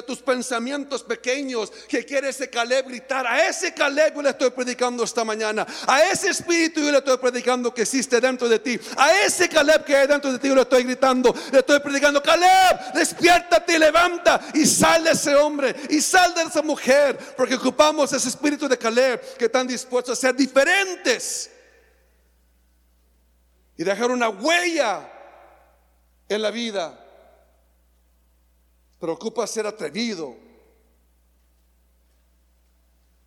tus 0.06 0.20
pensamientos 0.20 1.02
pequeños 1.02 1.70
que 1.88 2.04
quiere 2.04 2.28
ese 2.30 2.50
Caleb 2.50 2.88
gritar. 2.88 3.26
A 3.26 3.46
ese 3.48 3.72
Caleb 3.72 4.14
yo 4.14 4.22
le 4.22 4.30
estoy 4.30 4.50
predicando 4.50 5.04
esta 5.04 5.24
mañana. 5.24 5.66
A 5.86 6.02
ese 6.04 6.30
espíritu 6.30 6.80
yo 6.80 6.90
le 6.90 6.98
estoy 6.98 7.16
predicando 7.18 7.72
que 7.72 7.82
existe 7.82 8.20
dentro 8.20 8.48
de 8.48 8.58
ti. 8.58 8.78
A 8.96 9.12
ese 9.20 9.48
Caleb 9.48 9.84
que 9.84 9.96
hay 9.96 10.06
dentro 10.06 10.32
de 10.32 10.38
ti 10.38 10.48
yo 10.48 10.54
le 10.54 10.62
estoy 10.62 10.82
gritando. 10.82 11.34
Le 11.52 11.60
estoy 11.60 11.80
predicando, 11.80 12.22
Caleb, 12.22 12.92
despiértate 12.94 13.76
y 13.76 13.78
levanta 13.78 14.40
y 14.54 14.66
sal 14.66 15.04
de 15.04 15.12
ese 15.12 15.34
hombre 15.34 15.74
y 15.88 16.00
sal 16.00 16.34
de 16.34 16.42
esa 16.42 16.62
mujer. 16.62 17.16
Porque 17.36 17.54
ocupamos 17.54 18.12
ese 18.12 18.28
espíritu 18.28 18.63
de 18.68 18.78
Caleb 18.78 19.36
que 19.36 19.46
están 19.46 19.66
dispuestos 19.66 20.18
a 20.18 20.20
ser 20.20 20.34
diferentes 20.34 21.50
y 23.76 23.84
dejar 23.84 24.10
una 24.10 24.28
huella 24.28 25.10
en 26.28 26.42
la 26.42 26.50
vida. 26.50 27.00
Preocupa 28.98 29.46
ser 29.46 29.66
atrevido. 29.66 30.36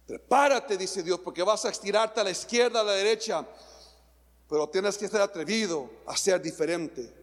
Prepárate, 0.06 0.78
dice 0.78 1.04
Dios, 1.04 1.20
porque 1.20 1.44
vas 1.44 1.66
a 1.66 1.70
estirarte 1.70 2.22
a 2.22 2.24
la 2.24 2.32
izquierda, 2.32 2.80
a 2.80 2.84
la 2.84 2.94
derecha. 2.94 3.46
Pero 4.50 4.70
tienes 4.70 4.98
que 4.98 5.10
ser 5.10 5.22
atrevido 5.22 5.90
a 6.06 6.16
ser 6.16 6.42
diferente. 6.42 7.14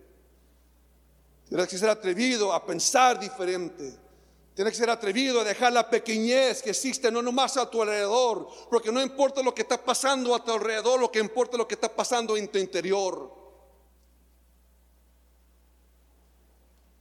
Tienes 1.49 1.67
que 1.67 1.79
ser 1.79 1.89
atrevido 1.89 2.53
a 2.53 2.65
pensar 2.65 3.19
diferente. 3.19 4.04
Tienes 4.55 4.73
que 4.73 4.79
ser 4.79 4.91
atrevido 4.91 5.41
a 5.41 5.45
dejar 5.45 5.73
la 5.73 5.91
pequeñez 5.91 6.63
que 6.63 6.71
existe 6.71 7.11
no 7.11 7.21
nomás 7.21 7.57
a 7.57 7.69
tu 7.69 7.83
alrededor, 7.83 8.47
porque 8.71 8.93
no 8.93 9.03
importa 9.03 9.43
lo 9.43 9.53
que 9.53 9.63
está 9.63 9.83
pasando 9.83 10.33
a 10.33 10.45
tu 10.45 10.53
alrededor, 10.53 11.01
lo 11.01 11.11
que 11.11 11.19
importa 11.19 11.57
es 11.57 11.59
lo 11.59 11.67
que 11.67 11.75
está 11.75 11.89
pasando 11.89 12.37
en 12.37 12.47
tu 12.47 12.59
interior. 12.59 13.33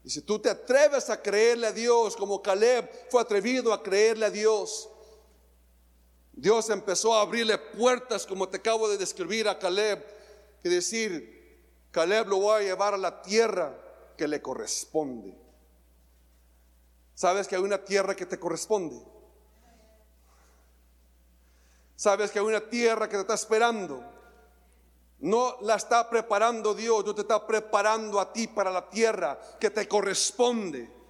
Y 0.04 0.10
si 0.10 0.22
tú 0.22 0.39
te 0.39 0.50
atreves 0.50 1.12
a 1.12 1.22
creerle 1.22 1.68
a 1.68 1.72
Dios, 1.72 2.16
como 2.16 2.42
Caleb 2.42 2.89
fue 3.10 3.22
atrevido 3.22 3.72
a 3.72 3.84
creerle 3.84 4.26
a 4.26 4.32
Dios, 4.32 4.89
Dios 6.34 6.72
empezó 6.72 7.13
a 7.13 7.22
abrirle 7.22 7.60
puertas, 7.60 8.26
como 8.26 8.50
te 8.50 8.58
acabo 8.58 8.89
de 8.89 8.98
describir 8.98 9.48
a 9.48 9.60
Caleb, 9.60 10.04
y 10.63 10.70
decir, 10.70 11.62
Caleb 11.92 12.28
lo 12.30 12.38
voy 12.38 12.63
a 12.63 12.66
llevar 12.66 12.96
a 12.96 12.98
la 12.98 13.22
tierra 13.22 13.80
que 14.18 14.28
le 14.28 14.42
corresponde. 14.42 15.42
¿Sabes 17.15 17.47
que 17.47 17.56
hay 17.56 17.62
una 17.62 17.84
tierra 17.84 18.15
que 18.15 18.26
te 18.26 18.39
corresponde? 18.39 18.99
¿Sabes 21.95 22.32
que 22.32 22.39
hay 22.39 22.45
una 22.45 22.62
tierra 22.62 23.08
que 23.08 23.15
te 23.15 23.21
está 23.21 23.36
esperando? 23.36 24.04
No 25.19 25.58
la 25.62 25.76
está 25.76 26.10
preparando 26.10 26.73
Dios, 26.73 27.06
no 27.06 27.15
te 27.15 27.21
está 27.21 27.45
preparando 27.45 28.19
a 28.19 28.34
ti 28.34 28.47
para 28.47 28.71
la 28.71 28.89
tierra 28.89 29.39
que 29.60 29.69
te 29.69 29.88
corresponde 29.88 31.03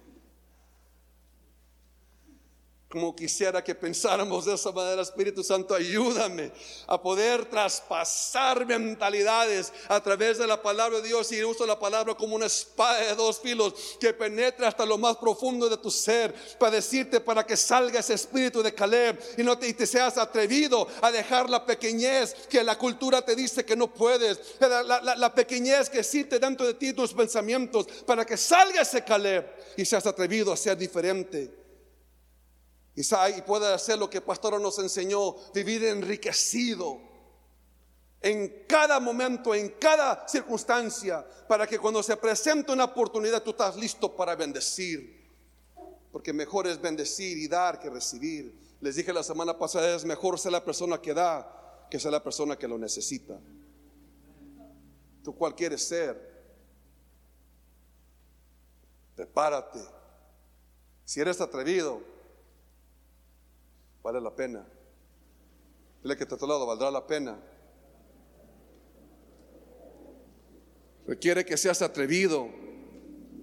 como 2.94 3.16
quisiera 3.16 3.62
que 3.64 3.74
pensáramos 3.74 4.44
de 4.44 4.54
esa 4.54 4.70
manera, 4.70 5.02
Espíritu 5.02 5.42
Santo, 5.42 5.74
ayúdame 5.74 6.52
a 6.86 7.02
poder 7.02 7.44
traspasar 7.44 8.64
mentalidades 8.64 9.72
a 9.88 10.00
través 10.00 10.38
de 10.38 10.46
la 10.46 10.62
palabra 10.62 11.00
de 11.00 11.08
Dios 11.08 11.32
y 11.32 11.42
uso 11.42 11.66
la 11.66 11.76
palabra 11.76 12.14
como 12.14 12.36
una 12.36 12.46
espada 12.46 13.00
de 13.00 13.16
dos 13.16 13.40
filos 13.40 13.74
que 13.98 14.14
penetre 14.14 14.64
hasta 14.64 14.86
lo 14.86 14.96
más 14.96 15.16
profundo 15.16 15.68
de 15.68 15.76
tu 15.76 15.90
ser 15.90 16.32
para 16.56 16.76
decirte 16.76 17.18
para 17.18 17.44
que 17.44 17.56
salga 17.56 17.98
ese 17.98 18.14
espíritu 18.14 18.62
de 18.62 18.72
Caleb 18.72 19.18
y 19.36 19.42
no 19.42 19.58
te, 19.58 19.74
te 19.74 19.88
seas 19.88 20.16
atrevido 20.16 20.86
a 21.02 21.10
dejar 21.10 21.50
la 21.50 21.66
pequeñez 21.66 22.32
que 22.48 22.62
la 22.62 22.78
cultura 22.78 23.22
te 23.22 23.34
dice 23.34 23.64
que 23.64 23.74
no 23.74 23.92
puedes, 23.92 24.38
la, 24.60 24.84
la, 24.84 25.16
la 25.16 25.34
pequeñez 25.34 25.90
que 25.90 25.98
existe 25.98 26.38
dentro 26.38 26.64
de 26.64 26.74
ti 26.74 26.92
tus 26.92 27.12
pensamientos 27.12 27.88
para 28.06 28.24
que 28.24 28.36
salga 28.36 28.82
ese 28.82 29.02
Caleb 29.02 29.50
y 29.76 29.84
seas 29.84 30.06
atrevido 30.06 30.52
a 30.52 30.56
ser 30.56 30.78
diferente 30.78 31.63
y 32.96 33.42
puede 33.42 33.72
hacer 33.72 33.98
lo 33.98 34.08
que 34.08 34.18
el 34.18 34.24
pastor 34.24 34.60
nos 34.60 34.78
enseñó, 34.78 35.34
vivir 35.52 35.84
enriquecido 35.84 37.00
en 38.20 38.64
cada 38.66 39.00
momento, 39.00 39.54
en 39.54 39.68
cada 39.70 40.26
circunstancia, 40.26 41.26
para 41.46 41.66
que 41.66 41.78
cuando 41.78 42.02
se 42.02 42.16
presente 42.16 42.72
una 42.72 42.84
oportunidad 42.84 43.42
tú 43.42 43.50
estás 43.50 43.76
listo 43.76 44.16
para 44.16 44.34
bendecir. 44.34 45.22
Porque 46.10 46.32
mejor 46.32 46.66
es 46.66 46.80
bendecir 46.80 47.36
y 47.36 47.48
dar 47.48 47.78
que 47.78 47.90
recibir. 47.90 48.58
Les 48.80 48.96
dije 48.96 49.12
la 49.12 49.22
semana 49.22 49.58
pasada, 49.58 49.94
es 49.94 50.04
mejor 50.04 50.38
ser 50.38 50.52
la 50.52 50.64
persona 50.64 51.02
que 51.02 51.12
da 51.12 51.86
que 51.90 52.00
ser 52.00 52.12
la 52.12 52.22
persona 52.22 52.56
que 52.56 52.66
lo 52.66 52.78
necesita. 52.78 53.38
¿Tú 55.22 55.34
cuál 55.36 55.54
quieres 55.54 55.86
ser? 55.86 56.34
Prepárate. 59.16 59.80
Si 61.04 61.20
eres 61.20 61.40
atrevido, 61.40 62.13
Vale 64.04 64.20
la 64.20 64.36
pena. 64.36 64.66
Dile 66.02 66.14
que 66.14 66.24
está 66.24 66.34
a 66.34 66.38
tu 66.38 66.46
lado, 66.46 66.66
valdrá 66.66 66.90
la 66.90 67.06
pena. 67.06 67.38
Requiere 71.06 71.42
que 71.46 71.56
seas 71.56 71.80
atrevido 71.80 72.50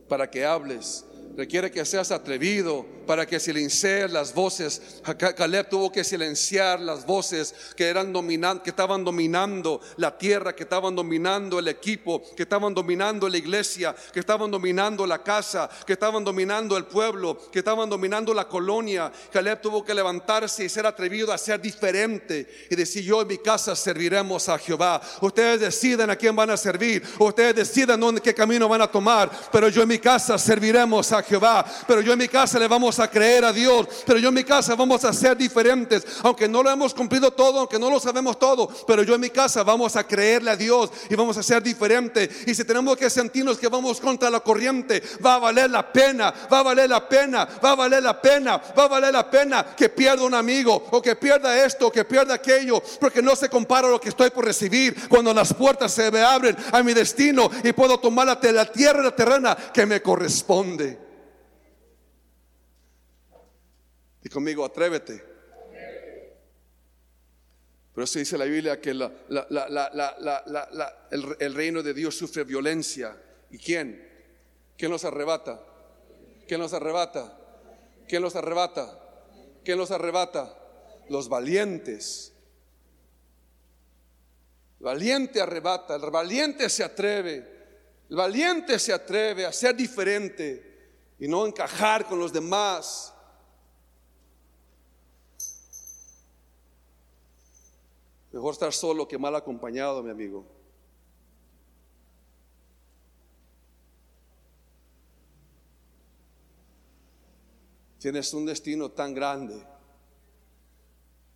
para 0.07 0.29
que 0.29 0.45
hables. 0.45 1.03
Requiere 1.37 1.71
que 1.71 1.85
seas 1.85 2.11
atrevido 2.11 2.85
para 3.07 3.25
que 3.25 3.39
silencies 3.39 4.11
las 4.11 4.33
voces. 4.33 5.01
Caleb 5.35 5.69
tuvo 5.69 5.91
que 5.91 6.03
silenciar 6.03 6.79
las 6.79 7.05
voces 7.05 7.53
que 7.75 7.87
eran 7.87 8.13
dominando, 8.13 8.63
que 8.63 8.69
estaban 8.69 9.03
dominando 9.03 9.81
la 9.97 10.17
tierra, 10.17 10.55
que 10.55 10.63
estaban 10.63 10.95
dominando 10.95 11.59
el 11.59 11.67
equipo, 11.67 12.21
que 12.35 12.43
estaban 12.43 12.73
dominando 12.73 13.27
la 13.27 13.37
iglesia, 13.37 13.95
que 14.13 14.19
estaban 14.19 14.51
dominando 14.51 15.05
la 15.05 15.23
casa, 15.23 15.69
que 15.85 15.93
estaban 15.93 16.23
dominando 16.23 16.77
el 16.77 16.85
pueblo, 16.85 17.37
que 17.51 17.59
estaban 17.59 17.89
dominando 17.89 18.33
la 18.33 18.47
colonia. 18.47 19.11
Caleb 19.31 19.61
tuvo 19.61 19.83
que 19.83 19.93
levantarse 19.93 20.63
y 20.63 20.69
ser 20.69 20.85
atrevido 20.85 21.31
a 21.31 21.37
ser 21.37 21.61
diferente 21.61 22.47
y 22.69 22.75
decir, 22.75 23.03
yo 23.03 23.21
en 23.21 23.27
mi 23.27 23.37
casa 23.37 23.75
serviremos 23.75 24.49
a 24.49 24.57
Jehová. 24.57 25.01
Ustedes 25.21 25.61
deciden 25.61 26.09
a 26.09 26.15
quién 26.15 26.35
van 26.35 26.49
a 26.49 26.57
servir, 26.57 27.03
ustedes 27.19 27.55
deciden 27.55 27.99
dónde 27.99 28.21
qué 28.21 28.33
camino 28.33 28.67
van 28.67 28.81
a 28.81 28.91
tomar, 28.91 29.31
pero 29.51 29.69
yo 29.69 29.81
en 29.81 29.89
mi 29.89 29.99
casa 29.99 30.37
serviremos 30.37 31.11
a 31.11 31.20
Jehová, 31.23 31.65
pero 31.87 32.01
yo 32.01 32.13
en 32.13 32.19
mi 32.19 32.27
casa 32.27 32.59
le 32.59 32.67
vamos 32.67 32.99
a 32.99 33.09
creer 33.09 33.45
a 33.45 33.53
Dios, 33.53 33.87
pero 34.05 34.19
yo 34.19 34.29
en 34.29 34.35
mi 34.35 34.43
casa 34.43 34.75
vamos 34.75 35.03
a 35.05 35.13
ser 35.13 35.37
diferentes, 35.37 36.03
aunque 36.23 36.47
no 36.47 36.63
lo 36.63 36.69
hemos 36.69 36.93
cumplido 36.93 37.31
todo, 37.31 37.59
aunque 37.59 37.79
no 37.79 37.89
lo 37.89 37.99
sabemos 37.99 38.39
todo, 38.39 38.69
pero 38.87 39.03
yo 39.03 39.15
en 39.15 39.21
mi 39.21 39.29
casa 39.29 39.63
vamos 39.63 39.95
a 39.95 40.05
creerle 40.05 40.51
a 40.51 40.55
Dios 40.55 40.91
y 41.09 41.15
vamos 41.15 41.37
a 41.37 41.43
ser 41.43 41.61
diferentes. 41.63 42.47
Y 42.47 42.55
si 42.55 42.63
tenemos 42.63 42.97
que 42.97 43.09
sentirnos 43.09 43.57
que 43.57 43.67
vamos 43.67 43.99
contra 43.99 44.29
la 44.29 44.39
corriente, 44.39 45.01
va 45.23 45.35
a 45.35 45.39
valer 45.39 45.69
la 45.69 45.91
pena, 45.91 46.33
va 46.51 46.59
a 46.59 46.63
valer 46.63 46.89
la 46.89 47.07
pena, 47.07 47.47
va 47.63 47.71
a 47.71 47.75
valer 47.75 48.03
la 48.03 48.21
pena, 48.21 48.61
va 48.77 48.83
a 48.83 48.87
valer 48.87 49.13
la 49.13 49.29
pena 49.29 49.65
que 49.75 49.89
pierda 49.89 50.23
un 50.23 50.33
amigo 50.33 50.87
o 50.91 51.01
que 51.01 51.15
pierda 51.15 51.63
esto 51.65 51.87
o 51.87 51.91
que 51.91 52.05
pierda 52.05 52.35
aquello, 52.35 52.81
porque 52.99 53.21
no 53.21 53.35
se 53.35 53.49
compara 53.49 53.89
lo 53.89 53.99
que 53.99 54.09
estoy 54.09 54.29
por 54.29 54.45
recibir 54.45 55.07
cuando 55.07 55.33
las 55.33 55.53
puertas 55.53 55.91
se 55.93 56.11
me 56.11 56.21
abren 56.21 56.55
a 56.71 56.83
mi 56.83 56.93
destino 56.93 57.49
y 57.63 57.73
puedo 57.73 57.99
tomar 57.99 58.27
la, 58.27 58.39
tierra 58.39 59.03
la 59.03 59.15
terrena 59.15 59.55
que 59.73 59.85
me 59.85 60.01
corresponde. 60.01 61.10
Y 64.23 64.29
conmigo, 64.29 64.65
atrévete. 64.65 65.31
Pero 67.93 68.05
eso 68.05 68.19
dice 68.19 68.37
la 68.37 68.45
Biblia 68.45 68.79
que 68.79 68.91
el, 68.91 69.01
el, 71.39 71.53
reino 71.53 71.83
de 71.83 71.93
Dios 71.93 72.17
sufre 72.17 72.43
violencia. 72.43 73.21
¿Y 73.49 73.57
quién? 73.57 74.07
¿Quién 74.77 74.91
los 74.91 75.03
arrebata? 75.03 75.61
¿Quién 76.47 76.61
los 76.61 76.73
arrebata? 76.73 77.37
¿Quién 78.07 78.21
los 78.21 78.35
arrebata? 78.35 78.97
¿Quién 79.63 79.77
los 79.77 79.91
arrebata? 79.91 80.57
Los 81.09 81.27
valientes. 81.27 82.33
El 84.79 84.85
valiente 84.85 85.41
arrebata, 85.41 85.95
el 85.95 86.09
valiente 86.09 86.69
se 86.69 86.83
atreve. 86.83 87.59
El 88.09 88.15
valiente 88.15 88.79
se 88.79 88.91
atreve 88.91 89.45
a 89.45 89.53
ser 89.53 89.75
diferente 89.75 91.13
y 91.19 91.27
no 91.27 91.45
encajar 91.45 92.05
con 92.05 92.19
los 92.19 92.33
demás. 92.33 93.10
Mejor 98.31 98.53
estar 98.53 98.71
solo 98.71 99.07
que 99.07 99.17
mal 99.17 99.35
acompañado, 99.35 100.01
mi 100.01 100.09
amigo. 100.09 100.45
Tienes 107.99 108.33
un 108.33 108.45
destino 108.45 108.89
tan 108.89 109.13
grande. 109.13 109.61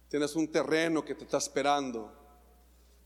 Tienes 0.10 0.36
un 0.36 0.51
terreno 0.51 1.05
que 1.05 1.13
te 1.13 1.25
está 1.25 1.38
esperando. 1.38 2.24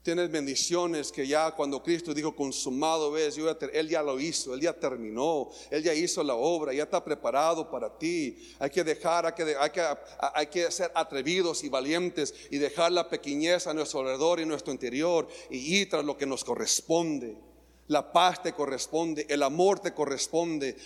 Tienes 0.01 0.31
bendiciones 0.31 1.11
que 1.11 1.27
ya 1.27 1.51
cuando 1.51 1.83
Cristo 1.83 2.13
dijo 2.13 2.33
consumado 2.33 3.11
ves, 3.11 3.37
Él 3.73 3.89
ya 3.89 4.01
lo 4.01 4.17
hizo, 4.17 4.53
Él 4.53 4.61
ya 4.61 4.71
terminó, 4.71 5.49
Él 5.69 5.83
ya 5.83 5.93
hizo 5.93 6.23
la 6.23 6.35
obra, 6.35 6.73
ya 6.73 6.83
está 6.83 7.03
preparado 7.03 7.69
para 7.69 7.97
ti. 7.97 8.37
Hay 8.59 8.69
que 8.69 8.83
dejar, 8.83 9.25
hay 9.25 9.33
que, 9.33 9.55
hay 9.59 9.69
que, 9.69 9.83
hay 10.33 10.47
que 10.47 10.71
ser 10.71 10.89
atrevidos 10.95 11.65
y 11.65 11.69
valientes 11.69 12.33
y 12.49 12.57
dejar 12.57 12.93
la 12.93 13.09
pequeñez 13.09 13.67
a 13.67 13.73
nuestro 13.73 13.99
alrededor 13.99 14.39
y 14.39 14.45
nuestro 14.45 14.71
interior 14.71 15.27
y 15.49 15.57
ir 15.57 15.89
tras 15.89 16.05
lo 16.05 16.17
que 16.17 16.25
nos 16.25 16.45
corresponde 16.45 17.48
la 17.89 18.11
paz 18.11 18.41
te 18.43 18.53
corresponde, 18.53 19.25
el 19.29 19.41
amor 19.43 19.79
te 19.79 19.93
corresponde, 19.93 20.77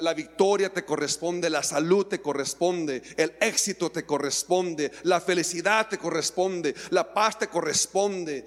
la, 0.00 0.14
victoria 0.14 0.72
te 0.72 0.84
corresponde, 0.84 1.50
la 1.50 1.62
salud 1.62 2.06
te 2.06 2.20
corresponde, 2.20 3.02
el 3.16 3.36
éxito 3.40 3.90
te 3.90 4.06
corresponde, 4.06 4.92
la 5.02 5.20
felicidad 5.20 5.88
te 5.88 5.98
corresponde, 5.98 6.74
la 6.90 7.12
paz 7.12 7.38
te 7.40 7.48
corresponde, 7.48 8.46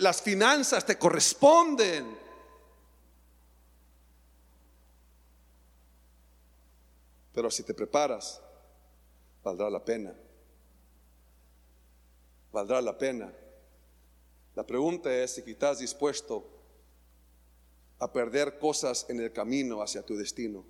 las 0.00 0.20
finanzas 0.22 0.84
te 0.84 0.98
corresponden. 0.98 2.18
Pero 7.32 7.48
si 7.48 7.62
te 7.62 7.74
preparas, 7.74 8.42
valdrá 9.44 9.70
la 9.70 9.84
pena. 9.84 10.12
Valdrá 12.50 12.82
la 12.82 12.98
pena. 12.98 13.32
La 14.60 14.66
pregunta 14.66 15.10
es 15.10 15.30
si 15.30 15.40
estás 15.50 15.78
dispuesto 15.78 16.46
a 17.98 18.12
perder 18.12 18.58
cosas 18.58 19.06
en 19.08 19.18
el 19.18 19.32
camino 19.32 19.80
hacia 19.80 20.04
tu 20.04 20.14
destino. 20.14 20.66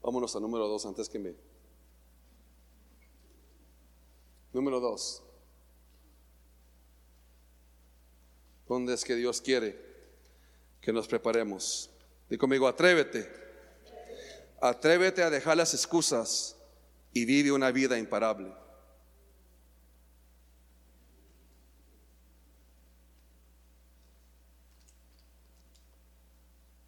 Vámonos 0.00 0.36
al 0.36 0.42
número 0.42 0.68
dos 0.68 0.86
antes 0.86 1.08
que 1.08 1.18
me... 1.18 1.34
Número 4.52 4.78
dos. 4.78 5.24
¿Dónde 8.68 8.94
es 8.94 9.04
que 9.04 9.16
Dios 9.16 9.40
quiere 9.40 9.76
que 10.80 10.92
nos 10.92 11.08
preparemos? 11.08 11.90
Dí 12.30 12.38
conmigo, 12.38 12.68
atrévete 12.68 13.45
Atrévete 14.60 15.22
a 15.22 15.30
dejar 15.30 15.56
las 15.56 15.74
excusas 15.74 16.56
y 17.12 17.24
vive 17.24 17.52
una 17.52 17.70
vida 17.70 17.98
imparable. 17.98 18.52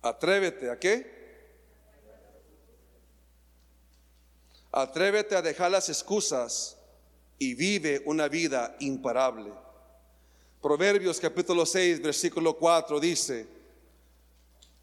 Atrévete 0.00 0.70
a 0.70 0.78
qué? 0.78 1.18
Atrévete 4.70 5.35
a 5.35 5.42
dejar 5.42 5.70
las 5.70 5.88
excusas 5.88 6.76
y 7.38 7.54
vive 7.54 8.02
una 8.04 8.28
vida 8.28 8.76
imparable. 8.81 9.52
Proverbios 10.62 11.20
capítulo 11.20 11.64
6, 11.64 12.02
versículo 12.02 12.57
4 12.57 12.98
dice, 13.00 13.46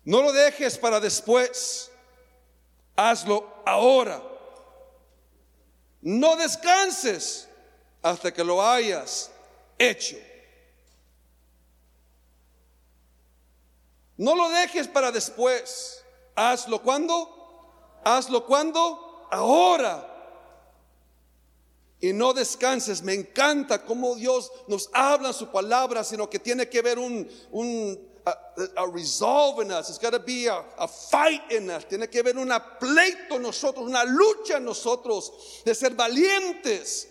no 0.06 0.22
lo 0.22 0.32
dejes 0.32 0.78
para 0.78 1.00
después, 1.00 1.92
hazlo 2.96 3.48
ahora. 3.66 4.22
No 6.02 6.36
descanses 6.36 7.48
hasta 8.02 8.32
que 8.32 8.44
lo 8.44 8.62
hayas 8.62 9.32
hecho. 9.78 10.18
No 14.18 14.36
lo 14.36 14.50
dejes 14.50 14.88
para 14.88 15.12
después. 15.12 16.04
Hazlo 16.36 16.82
cuando. 16.82 18.00
Hazlo 18.04 18.46
cuando. 18.46 19.28
Ahora. 19.32 20.12
Y 22.00 22.14
no 22.14 22.34
descanses. 22.34 23.02
Me 23.02 23.14
encanta 23.14 23.84
cómo 23.84 24.16
Dios 24.16 24.52
nos 24.68 24.90
habla 24.94 25.30
en 25.30 25.34
su 25.34 25.52
palabra, 25.52 26.04
sino 26.04 26.30
que 26.30 26.40
tiene 26.40 26.70
que 26.70 26.82
ver 26.82 27.00
un, 27.00 27.30
un 27.52 28.15
a, 28.26 28.88
resolve 28.88 29.60
in 29.60 29.72
us. 29.72 29.90
It's 29.90 29.98
got 29.98 30.14
to 30.14 30.20
be 30.20 30.48
a, 30.48 30.62
a, 30.78 30.88
fight 30.88 31.52
in 31.52 31.70
us. 31.70 31.86
Tiene 31.86 32.08
que 32.08 32.22
haber 32.22 32.38
una 32.38 32.60
pleito 32.60 33.36
en 33.36 33.44
nosotros, 33.44 33.88
una 33.88 34.04
lucha 34.04 34.58
en 34.58 34.66
nosotros 34.66 35.64
de 35.66 35.74
ser 35.74 35.92
valientes. 35.92 37.08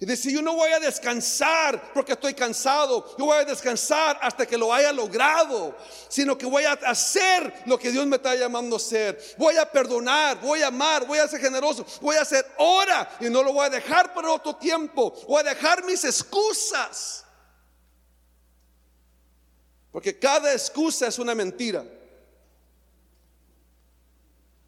Y 0.00 0.06
decir, 0.06 0.32
yo 0.32 0.42
no 0.42 0.54
voy 0.54 0.70
a 0.70 0.78
descansar 0.78 1.92
porque 1.92 2.12
estoy 2.12 2.32
cansado. 2.32 3.04
Yo 3.18 3.24
voy 3.24 3.38
a 3.38 3.44
descansar 3.44 4.16
hasta 4.22 4.46
que 4.46 4.56
lo 4.56 4.72
haya 4.72 4.92
logrado. 4.92 5.74
Sino 6.08 6.38
que 6.38 6.46
voy 6.46 6.62
a 6.64 6.72
hacer 6.72 7.52
lo 7.66 7.76
que 7.76 7.90
Dios 7.90 8.06
me 8.06 8.16
está 8.16 8.36
llamando 8.36 8.76
a 8.76 8.78
hacer. 8.78 9.20
Voy 9.36 9.56
a 9.56 9.68
perdonar, 9.68 10.40
voy 10.40 10.62
a 10.62 10.68
amar, 10.68 11.04
voy 11.04 11.18
a 11.18 11.26
ser 11.26 11.40
generoso. 11.40 11.84
Voy 12.00 12.14
a 12.14 12.22
hacer 12.22 12.46
hora 12.58 13.10
y 13.18 13.24
no 13.24 13.42
lo 13.42 13.52
voy 13.52 13.66
a 13.66 13.70
dejar 13.70 14.14
para 14.14 14.30
otro 14.30 14.54
tiempo. 14.54 15.12
Voy 15.26 15.40
a 15.40 15.54
dejar 15.54 15.84
mis 15.84 16.04
excusas. 16.04 17.24
Porque 19.92 20.18
cada 20.18 20.52
excusa 20.52 21.06
es 21.06 21.18
una 21.18 21.34
mentira. 21.34 21.84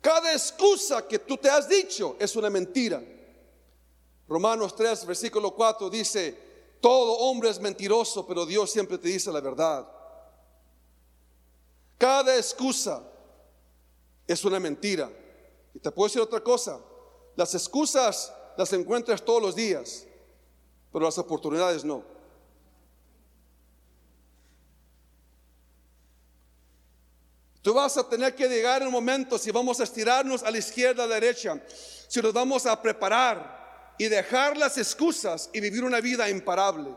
Cada 0.00 0.32
excusa 0.32 1.06
que 1.06 1.18
tú 1.18 1.36
te 1.36 1.50
has 1.50 1.68
dicho 1.68 2.16
es 2.18 2.34
una 2.36 2.48
mentira. 2.48 3.02
Romanos 4.26 4.74
3, 4.76 5.06
versículo 5.06 5.54
4 5.54 5.90
dice, 5.90 6.38
todo 6.80 7.18
hombre 7.18 7.50
es 7.50 7.60
mentiroso, 7.60 8.26
pero 8.26 8.46
Dios 8.46 8.70
siempre 8.70 8.96
te 8.96 9.08
dice 9.08 9.30
la 9.30 9.40
verdad. 9.40 9.86
Cada 11.98 12.36
excusa 12.36 13.02
es 14.26 14.44
una 14.44 14.58
mentira. 14.58 15.10
Y 15.74 15.78
te 15.78 15.90
puedo 15.90 16.08
decir 16.08 16.22
otra 16.22 16.40
cosa, 16.42 16.80
las 17.36 17.54
excusas 17.54 18.32
las 18.56 18.72
encuentras 18.72 19.24
todos 19.24 19.40
los 19.40 19.54
días, 19.54 20.06
pero 20.92 21.04
las 21.04 21.18
oportunidades 21.18 21.84
no. 21.84 22.04
Tú 27.62 27.74
vas 27.74 27.96
a 27.96 28.08
tener 28.08 28.34
que 28.34 28.48
llegar 28.48 28.80
en 28.80 28.88
un 28.88 28.94
momento 28.94 29.38
si 29.38 29.50
vamos 29.50 29.80
a 29.80 29.84
estirarnos 29.84 30.42
a 30.42 30.50
la 30.50 30.58
izquierda, 30.58 31.04
a 31.04 31.06
la 31.06 31.16
derecha, 31.16 31.60
si 32.08 32.22
nos 32.22 32.32
vamos 32.32 32.64
a 32.64 32.80
preparar 32.80 33.94
y 33.98 34.08
dejar 34.08 34.56
las 34.56 34.78
excusas 34.78 35.50
y 35.52 35.60
vivir 35.60 35.84
una 35.84 36.00
vida 36.00 36.28
imparable. 36.30 36.94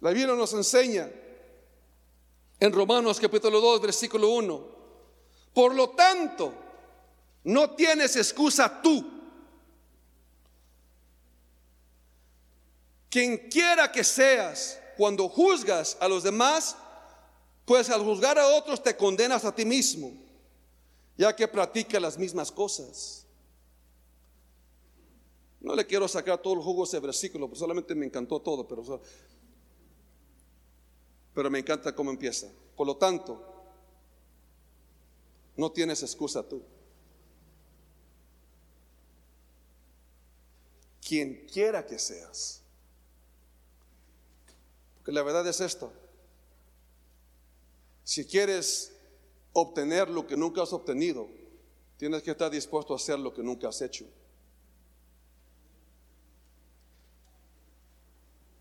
La 0.00 0.10
Biblia 0.10 0.34
nos 0.34 0.52
enseña 0.54 1.08
en 2.58 2.72
Romanos 2.72 3.20
capítulo 3.20 3.60
2, 3.60 3.80
versículo 3.80 4.28
1. 4.30 4.76
Por 5.54 5.74
lo 5.74 5.90
tanto, 5.90 6.52
no 7.44 7.70
tienes 7.70 8.16
excusa 8.16 8.82
tú. 8.82 9.12
Quien 13.08 13.48
quiera 13.48 13.90
que 13.92 14.02
seas 14.02 14.80
cuando 14.96 15.28
juzgas 15.28 15.96
a 16.00 16.08
los 16.08 16.24
demás, 16.24 16.76
pues 17.66 17.90
al 17.90 18.02
juzgar 18.02 18.38
a 18.38 18.46
otros 18.46 18.82
te 18.82 18.96
condenas 18.96 19.44
a 19.44 19.54
ti 19.54 19.64
mismo, 19.64 20.12
ya 21.18 21.34
que 21.34 21.48
practicas 21.48 22.00
las 22.00 22.16
mismas 22.16 22.50
cosas. 22.50 23.26
No 25.60 25.74
le 25.74 25.84
quiero 25.84 26.06
sacar 26.06 26.40
todo 26.40 26.54
el 26.54 26.60
jugo 26.60 26.82
a 26.82 26.86
ese 26.86 27.00
versículo, 27.00 27.48
pues 27.48 27.58
solamente 27.58 27.92
me 27.96 28.06
encantó 28.06 28.40
todo, 28.40 28.68
pero, 28.68 29.00
pero 31.34 31.50
me 31.50 31.58
encanta 31.58 31.92
cómo 31.92 32.10
empieza. 32.12 32.46
Por 32.76 32.86
lo 32.86 32.96
tanto, 32.96 33.44
no 35.56 35.72
tienes 35.72 36.02
excusa 36.04 36.48
tú. 36.48 36.62
Quien 41.00 41.46
quiera 41.52 41.84
que 41.84 41.98
seas. 41.98 42.62
Porque 44.98 45.10
la 45.10 45.24
verdad 45.24 45.44
es 45.48 45.60
esto. 45.60 45.92
Si 48.06 48.24
quieres 48.24 48.92
obtener 49.52 50.08
lo 50.08 50.28
que 50.28 50.36
nunca 50.36 50.62
has 50.62 50.72
obtenido, 50.72 51.28
tienes 51.96 52.22
que 52.22 52.30
estar 52.30 52.48
dispuesto 52.48 52.92
a 52.92 52.96
hacer 52.98 53.18
lo 53.18 53.34
que 53.34 53.42
nunca 53.42 53.68
has 53.68 53.82
hecho. 53.82 54.06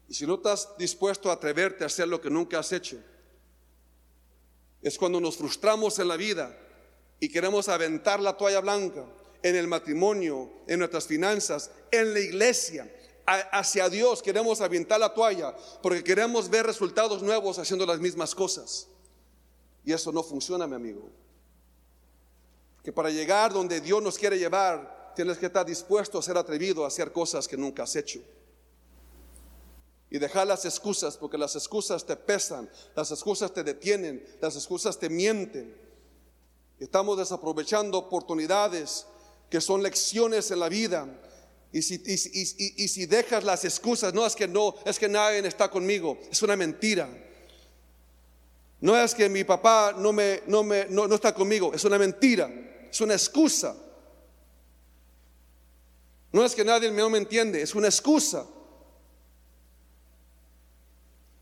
Y 0.09 0.15
si 0.15 0.25
no 0.25 0.33
estás 0.33 0.75
dispuesto 0.79 1.29
a 1.29 1.33
atreverte 1.33 1.83
a 1.83 1.87
hacer 1.87 2.07
lo 2.07 2.19
que 2.19 2.31
nunca 2.31 2.57
has 2.57 2.71
hecho, 2.71 2.97
es 4.81 4.97
cuando 4.97 5.21
nos 5.21 5.37
frustramos 5.37 5.99
en 5.99 6.07
la 6.07 6.17
vida 6.17 6.57
y 7.19 7.29
queremos 7.29 7.69
aventar 7.69 8.19
la 8.19 8.35
toalla 8.35 8.61
blanca 8.61 9.05
en 9.43 9.55
el 9.55 9.67
matrimonio, 9.67 10.51
en 10.65 10.79
nuestras 10.79 11.05
finanzas, 11.05 11.69
en 11.91 12.15
la 12.15 12.19
iglesia. 12.19 12.91
Hacia 13.27 13.89
Dios 13.89 14.23
queremos 14.23 14.59
aventar 14.59 14.99
la 14.99 15.13
toalla 15.13 15.55
porque 15.83 16.03
queremos 16.03 16.49
ver 16.49 16.65
resultados 16.65 17.21
nuevos 17.21 17.59
haciendo 17.59 17.85
las 17.85 17.99
mismas 17.99 18.33
cosas. 18.33 18.87
Y 19.85 19.93
eso 19.93 20.11
no 20.11 20.23
funciona, 20.23 20.65
mi 20.65 20.75
amigo. 20.75 21.09
Que 22.83 22.91
para 22.91 23.09
llegar 23.09 23.53
donde 23.53 23.79
Dios 23.79 24.01
nos 24.01 24.17
quiere 24.17 24.37
llevar, 24.37 25.13
tienes 25.15 25.37
que 25.37 25.45
estar 25.45 25.65
dispuesto 25.65 26.17
a 26.17 26.23
ser 26.23 26.37
atrevido 26.37 26.83
a 26.83 26.87
hacer 26.87 27.11
cosas 27.11 27.47
que 27.47 27.55
nunca 27.55 27.83
has 27.83 27.95
hecho. 27.95 28.19
Y 30.09 30.17
dejar 30.17 30.47
las 30.47 30.65
excusas, 30.65 31.17
porque 31.17 31.37
las 31.37 31.55
excusas 31.55 32.05
te 32.05 32.15
pesan, 32.15 32.69
las 32.95 33.11
excusas 33.11 33.53
te 33.53 33.63
detienen, 33.63 34.25
las 34.41 34.55
excusas 34.55 34.97
te 34.97 35.09
mienten. 35.09 35.75
Estamos 36.79 37.17
desaprovechando 37.17 37.97
oportunidades 37.97 39.05
que 39.49 39.61
son 39.61 39.83
lecciones 39.83 40.49
en 40.51 40.59
la 40.59 40.69
vida. 40.69 41.07
Y 41.71 41.81
si, 41.81 42.01
y 42.05 42.87
si 42.87 43.05
dejas 43.05 43.43
las 43.43 43.65
excusas, 43.65 44.13
no 44.13 44.25
es 44.25 44.35
que 44.35 44.47
no, 44.47 44.75
es 44.85 44.97
que 44.97 45.09
nadie 45.09 45.45
está 45.47 45.69
conmigo, 45.69 46.17
es 46.31 46.41
una 46.41 46.55
mentira. 46.55 47.24
No 48.85 48.95
es 48.95 49.15
que 49.15 49.27
mi 49.29 49.43
papá 49.43 49.95
no, 49.97 50.13
me, 50.13 50.43
no, 50.45 50.61
me, 50.61 50.85
no, 50.89 51.11
está 51.11 51.33
conmigo, 51.33 51.73
es 51.73 51.83
una 51.85 51.97
mentira, 51.97 52.47
es 52.87 53.01
una 53.01 53.15
excusa. 53.15 53.75
No 56.31 56.45
es 56.45 56.53
que 56.53 56.63
nadie 56.63 56.91
me 56.91 57.17
entiende, 57.17 57.63
es 57.63 57.73
una 57.73 57.87
excusa. 57.87 58.45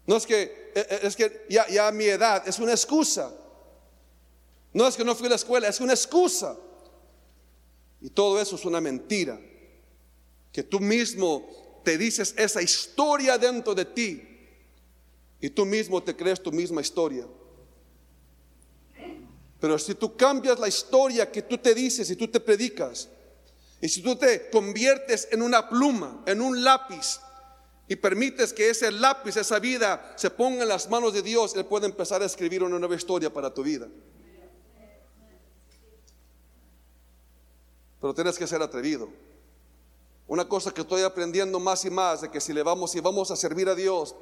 No 0.07 0.15
es 0.15 0.25
que, 0.25 0.71
e, 0.73 0.79
e, 0.89 0.99
es 1.05 1.17
que 1.17 1.45
ya, 1.49 1.67
ya 1.67 1.91
mi 1.91 2.05
edad, 2.05 2.47
es 2.47 2.59
una 2.59 2.71
excusa. 2.71 3.29
No 4.71 4.87
es 4.87 4.95
que 4.95 5.03
no 5.03 5.13
fui 5.13 5.27
a 5.27 5.31
la 5.31 5.35
escuela, 5.35 5.67
es 5.67 5.81
una 5.81 5.91
excusa. 5.91 6.55
Y 7.99 8.09
todo 8.09 8.39
eso 8.39 8.55
es 8.55 8.63
una 8.63 8.79
mentira. 8.79 9.37
Que 10.53 10.63
tú 10.63 10.79
mismo 10.79 11.81
te 11.83 11.97
dices 11.97 12.35
esa 12.37 12.61
historia 12.61 13.37
dentro 13.37 13.75
de 13.75 13.83
ti 13.83 14.32
y 15.43 15.49
tú 15.49 15.65
mismo 15.65 16.01
te 16.01 16.15
crees 16.15 16.41
tu 16.41 16.53
misma 16.53 16.79
historia. 16.79 17.27
Pero 19.59 19.77
si 19.77 19.93
tú 19.93 20.15
cambias 20.15 20.57
la 20.57 20.69
historia 20.69 21.29
que 21.29 21.41
tú 21.41 21.57
te 21.57 21.75
dices 21.75 22.09
y 22.09 22.15
tú 22.15 22.29
te 22.29 22.39
predicas, 22.39 23.09
y 23.81 23.89
si 23.89 24.01
tú 24.01 24.15
te 24.15 24.49
conviertes 24.49 25.27
en 25.31 25.41
una 25.41 25.67
pluma, 25.67 26.23
en 26.25 26.39
un 26.39 26.63
lápiz, 26.63 27.19
y 27.89 27.97
permites 27.97 28.53
que 28.53 28.69
ese 28.69 28.89
lápiz, 28.89 29.35
esa 29.35 29.59
vida, 29.59 30.13
se 30.15 30.29
ponga 30.29 30.63
en 30.63 30.69
las 30.69 30.89
manos 30.89 31.13
de 31.13 31.21
Dios, 31.21 31.53
Él 31.57 31.65
puede 31.65 31.87
empezar 31.87 32.21
a 32.21 32.25
escribir 32.25 32.63
una 32.63 32.79
nueva 32.79 32.95
historia 32.95 33.31
para 33.31 33.53
tu 33.53 33.63
vida. 33.63 33.89
pero 37.99 38.13
tienes 38.13 38.37
que 38.37 38.47
ser 38.47 38.61
atrevido. 38.61 39.09
Una 40.27 40.47
cosa 40.47 40.73
que 40.73 40.81
estoy 40.81 41.03
aprendiendo 41.03 41.57
más 41.57 41.85
y 41.85 41.89
más 41.89 42.19
de 42.19 42.29
que 42.29 42.41
si 42.41 42.51
le 42.51 42.61
vamos 42.61 42.93
y 42.95 42.99
vamos 42.99 43.31
a 43.31 43.37
servir 43.37 43.69
a 43.69 43.75
Dios 43.75 44.13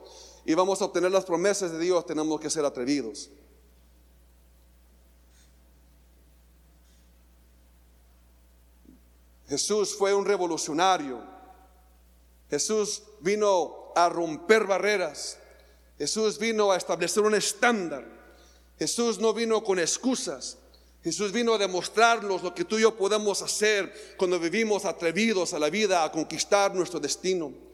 y 0.46 0.54
vamos 0.54 0.82
a 0.82 0.86
obtener 0.86 1.12
las 1.12 1.26
promesas 1.26 1.72
de 1.72 1.80
Dios, 1.80 2.06
tenemos 2.06 2.40
que 2.40 2.50
ser 2.50 2.66
atrevidos. 2.66 3.30
Jesús 9.48 9.96
fue 9.98 10.14
un 10.14 10.26
revolucionario. 10.26 11.22
Jesús 12.50 13.04
vino 13.20 13.92
a 13.96 14.08
romper 14.08 14.66
barreras. 14.66 15.38
Jesús 15.98 16.40
vino 16.40 16.72
a 16.72 16.78
establecer 16.78 17.22
un 17.24 17.36
estándar. 17.36 18.08
Jesús 18.80 19.20
no 19.20 19.34
vino 19.34 19.62
con 19.64 19.78
excusas. 19.78 20.58
Jesús 21.04 21.32
vino 21.32 21.54
a 21.54 21.58
demostrarnos 21.58 22.44
lo 22.44 22.54
que 22.54 22.64
tú 22.64 22.78
y 22.78 22.84
yo 22.84 22.96
podemos 22.96 23.42
hacer 23.42 24.16
cuando 24.18 24.40
vivimos 24.40 24.86
atrevidos 24.86 25.54
a 25.54 25.60
la 25.60 25.70
vida, 25.70 26.04
a 26.04 26.12
conquistar 26.12 26.74
nuestro 26.74 27.00
destino. 27.00 27.71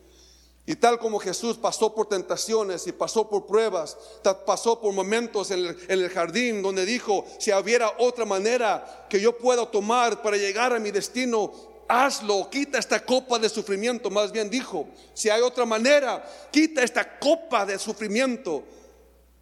Y 0.70 0.76
tal 0.76 1.00
como 1.00 1.18
Jesús 1.18 1.56
pasó 1.56 1.96
por 1.96 2.10
tentaciones 2.10 2.86
y 2.88 2.92
pasó 2.92 3.30
por 3.30 3.46
pruebas, 3.46 3.98
pasó 4.46 4.82
por 4.82 4.94
momentos 4.94 5.50
en 5.50 5.78
el, 5.88 6.10
jardín 6.10 6.62
donde 6.62 6.86
dijo, 6.86 7.26
si 7.40 7.54
hubiera 7.54 7.94
otra 8.00 8.26
manera 8.26 9.08
que 9.10 9.22
yo 9.22 9.38
pueda 9.38 9.66
tomar 9.72 10.22
para 10.22 10.36
llegar 10.36 10.74
a 10.74 10.80
mi 10.80 10.92
destino, 10.92 11.54
hazlo, 11.88 12.50
quita 12.50 12.80
esta 12.80 13.06
copa 13.06 13.40
de 13.40 13.48
sufrimiento, 13.48 14.10
más 14.10 14.34
bien 14.34 14.50
dijo, 14.50 14.90
si 15.14 15.30
hay 15.30 15.42
otra 15.42 15.66
manera, 15.66 16.22
quita 16.52 16.84
esta 16.84 17.18
copa 17.18 17.66
de 17.66 17.80
sufrimiento, 17.80 18.62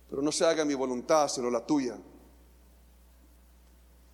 pero 0.07 0.21
no 0.21 0.31
se 0.31 0.45
haga 0.45 0.63
mi 0.63 0.75
voluntad, 0.75 1.27
sino 1.27 1.49
la 1.49 1.65
tuya. 1.65 1.97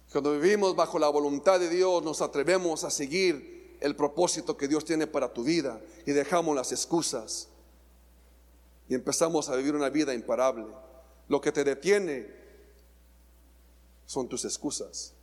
Cuando 0.09 0.31
vivimos 0.39 0.77
bajo 0.77 0.97
la 0.97 1.09
voluntad 1.09 1.59
de 1.59 1.67
Dios, 1.67 2.01
nos 2.03 2.21
atrevemos 2.21 2.85
a 2.85 2.89
seguir 2.89 3.60
el 3.81 3.95
propósito 3.95 4.55
que 4.55 4.67
Dios 4.67 4.85
tiene 4.85 5.07
para 5.07 5.33
tu 5.33 5.43
vida 5.43 5.81
y 6.05 6.11
dejamos 6.11 6.55
las 6.55 6.71
excusas 6.71 7.49
y 8.87 8.93
empezamos 8.93 9.49
a 9.49 9.55
vivir 9.55 9.75
una 9.75 9.89
vida 9.89 10.13
imparable. 10.13 10.65
Lo 11.27 11.41
que 11.41 11.51
te 11.51 11.63
detiene 11.63 12.27
son 14.05 14.29
tus 14.29 14.45
excusas. 14.45 15.13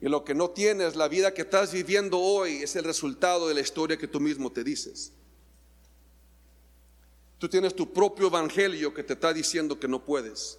Y 0.00 0.08
lo 0.08 0.24
que 0.24 0.34
no 0.34 0.50
tienes, 0.50 0.96
la 0.96 1.08
vida 1.08 1.34
que 1.34 1.42
estás 1.42 1.72
viviendo 1.72 2.18
hoy, 2.18 2.62
es 2.62 2.74
el 2.74 2.84
resultado 2.84 3.48
de 3.48 3.54
la 3.54 3.60
historia 3.60 3.98
que 3.98 4.08
tú 4.08 4.18
mismo 4.18 4.50
te 4.50 4.64
dices. 4.64 5.12
Tú 7.38 7.48
tienes 7.48 7.74
tu 7.74 7.92
propio 7.92 8.28
evangelio 8.28 8.94
que 8.94 9.02
te 9.02 9.12
está 9.12 9.32
diciendo 9.32 9.78
que 9.78 9.88
no 9.88 10.04
puedes. 10.04 10.58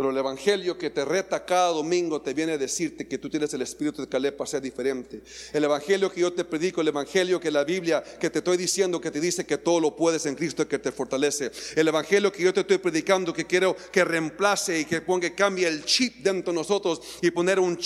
Pero 0.00 0.12
el 0.12 0.16
Evangelio 0.16 0.78
que 0.78 0.88
te 0.88 1.04
reta 1.04 1.44
cada 1.44 1.68
domingo 1.72 2.22
te 2.22 2.32
viene 2.32 2.52
a 2.52 2.56
decirte 2.56 3.06
que 3.06 3.18
tú 3.18 3.28
tienes 3.28 3.52
el 3.52 3.60
Espíritu 3.60 4.00
de 4.00 4.08
Caleb 4.08 4.34
para 4.34 4.48
ser 4.48 4.62
diferente. 4.62 5.20
El 5.52 5.64
Evangelio 5.64 6.10
que 6.10 6.22
yo 6.22 6.32
te 6.32 6.42
predico, 6.42 6.80
el 6.80 6.88
Evangelio 6.88 7.38
que 7.38 7.50
la 7.50 7.64
Biblia 7.64 8.02
que 8.18 8.30
te 8.30 8.38
estoy 8.38 8.56
diciendo 8.56 8.98
que 8.98 9.10
te 9.10 9.20
dice 9.20 9.44
que 9.44 9.58
todo 9.58 9.78
lo 9.78 9.94
puedes 9.94 10.24
en 10.24 10.36
Cristo 10.36 10.66
que 10.66 10.78
te 10.78 10.90
fortalece. 10.90 11.52
El 11.76 11.86
Evangelio 11.86 12.32
que 12.32 12.42
yo 12.42 12.54
te 12.54 12.60
estoy 12.60 12.78
predicando 12.78 13.34
que 13.34 13.46
quiero 13.46 13.76
que 13.92 14.02
reemplace 14.02 14.80
y 14.80 14.86
que 14.86 15.02
ponga, 15.02 15.34
cambie 15.34 15.68
el 15.68 15.84
chip 15.84 16.22
dentro 16.22 16.54
de 16.54 16.58
nosotros 16.58 17.02
y 17.20 17.30
poner 17.30 17.60
un, 17.60 17.78